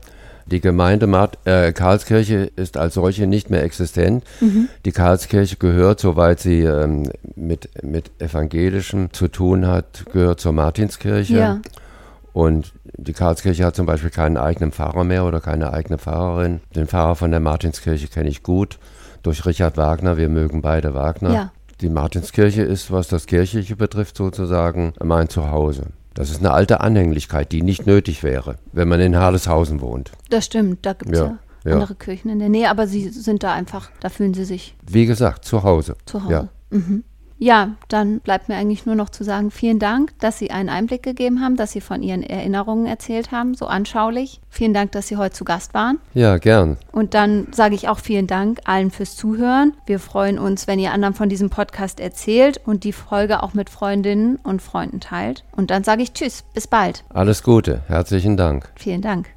die 0.50 0.62
Gemeinde 0.62 1.06
Mart 1.08 1.38
äh, 1.46 1.72
Karlskirche 1.72 2.50
ist 2.56 2.76
als 2.76 2.96
solche 2.96 3.28
nicht 3.28 3.50
mehr 3.50 3.64
existent. 3.64 4.24
Mhm. 4.42 4.68
Die 4.86 4.92
Karlskirche 4.92 5.58
gehört, 5.58 6.00
soweit 6.00 6.40
sie 6.40 6.62
ähm, 6.62 7.12
mit, 7.36 7.70
mit 7.84 8.12
Evangelischem 8.20 9.14
zu 9.14 9.28
tun 9.28 9.68
hat, 9.68 10.06
gehört 10.12 10.40
zur 10.40 10.54
Martinskirche. 10.54 11.38
Ja. 11.38 11.62
Und 12.34 12.74
die 12.98 13.14
Karlskirche 13.14 13.66
hat 13.66 13.76
zum 13.76 13.86
Beispiel 13.86 14.10
keinen 14.10 14.38
eigenen 14.38 14.72
Pfarrer 14.72 15.04
mehr 15.04 15.26
oder 15.26 15.40
keine 15.40 15.72
eigene 15.72 15.98
Pfarrerin. 15.98 16.62
Den 16.76 16.88
Pfarrer 16.88 17.16
von 17.16 17.32
der 17.32 17.40
Martinskirche 17.40 18.08
kenne 18.08 18.30
ich 18.30 18.44
gut 18.44 18.80
durch 19.22 19.46
Richard 19.46 19.78
Wagner. 19.78 20.18
Wir 20.18 20.30
mögen 20.30 20.62
beide 20.62 20.94
Wagner. 20.94 21.34
Ja. 21.34 21.52
Die 21.82 21.90
Martinskirche 21.90 22.62
ist, 22.64 22.92
was 22.92 23.08
das 23.08 23.26
Kirchliche 23.26 23.76
betrifft, 23.78 24.18
sozusagen 24.18 24.94
mein 25.02 25.30
Zuhause. 25.30 25.88
Das 26.14 26.30
ist 26.30 26.40
eine 26.40 26.52
alte 26.52 26.82
Anhänglichkeit, 26.82 27.54
die 27.54 27.62
nicht 27.62 27.88
nötig 27.88 28.24
wäre, 28.24 28.56
wenn 28.74 28.90
man 28.90 29.00
in 29.00 29.16
Harleshausen 29.16 29.80
wohnt. 29.80 30.12
Das 30.30 30.46
stimmt, 30.46 30.86
da 30.86 30.92
gibt 30.92 31.14
es 31.14 31.20
ja, 31.20 31.38
ja, 31.64 31.74
andere 31.74 31.96
Kirchen 31.96 32.30
in 32.30 32.40
der 32.40 32.50
Nähe, 32.50 32.70
aber 32.70 32.88
Sie 32.88 33.08
sind 33.08 33.44
da 33.44 33.54
einfach, 33.54 33.90
da 34.02 34.10
fühlen 34.10 34.34
Sie 34.34 34.44
sich. 34.44 34.76
Wie 34.86 35.06
gesagt, 35.06 35.46
zu 35.46 35.64
Hause. 35.64 35.96
Zu 36.06 36.22
Hause. 36.24 36.34
Ja. 36.34 36.50
Mhm. 36.72 37.06
Ja, 37.42 37.72
dann 37.88 38.20
bleibt 38.20 38.50
mir 38.50 38.56
eigentlich 38.56 38.86
nur 38.86 38.96
noch 38.96 39.10
zu 39.10 39.24
sagen, 39.24 39.50
vielen 39.50 39.80
Dank, 39.80 40.12
dass 40.20 40.38
Sie 40.38 40.52
einen 40.52 40.68
Einblick 40.68 41.04
gegeben 41.04 41.42
haben, 41.42 41.56
dass 41.56 41.72
Sie 41.72 41.80
von 41.80 42.04
Ihren 42.04 42.22
Erinnerungen 42.22 42.86
erzählt 42.86 43.32
haben, 43.32 43.54
so 43.56 43.66
anschaulich. 43.66 44.42
Vielen 44.50 44.74
Dank, 44.74 44.92
dass 44.92 45.08
Sie 45.08 45.16
heute 45.16 45.36
zu 45.36 45.46
Gast 45.46 45.74
waren. 45.74 46.00
Ja, 46.14 46.38
gern. 46.38 46.76
Und 46.92 47.14
dann 47.14 47.48
sage 47.52 47.76
ich 47.76 47.88
auch 47.88 48.00
vielen 48.00 48.28
Dank 48.28 48.60
allen 48.66 48.92
fürs 48.92 49.16
Zuhören. 49.16 49.74
Wir 49.86 50.00
freuen 50.00 50.38
uns, 50.38 50.68
wenn 50.68 50.80
ihr 50.80 50.92
anderen 50.92 51.14
von 51.14 51.30
diesem 51.30 51.50
Podcast 51.50 52.02
erzählt 52.02 52.60
und 52.66 52.84
die 52.84 52.94
Folge 52.94 53.42
auch 53.42 53.54
mit 53.54 53.70
Freundinnen 53.70 54.36
und 54.44 54.62
Freunden 54.62 55.00
teilt. 55.00 55.46
Und 55.56 55.72
dann 55.72 55.86
sage 55.86 56.04
ich 56.04 56.12
Tschüss, 56.12 56.44
bis 56.54 56.68
bald. 56.68 57.06
Alles 57.08 57.42
Gute, 57.42 57.84
herzlichen 57.88 58.36
Dank. 58.36 58.70
Vielen 58.76 59.02
Dank. 59.02 59.30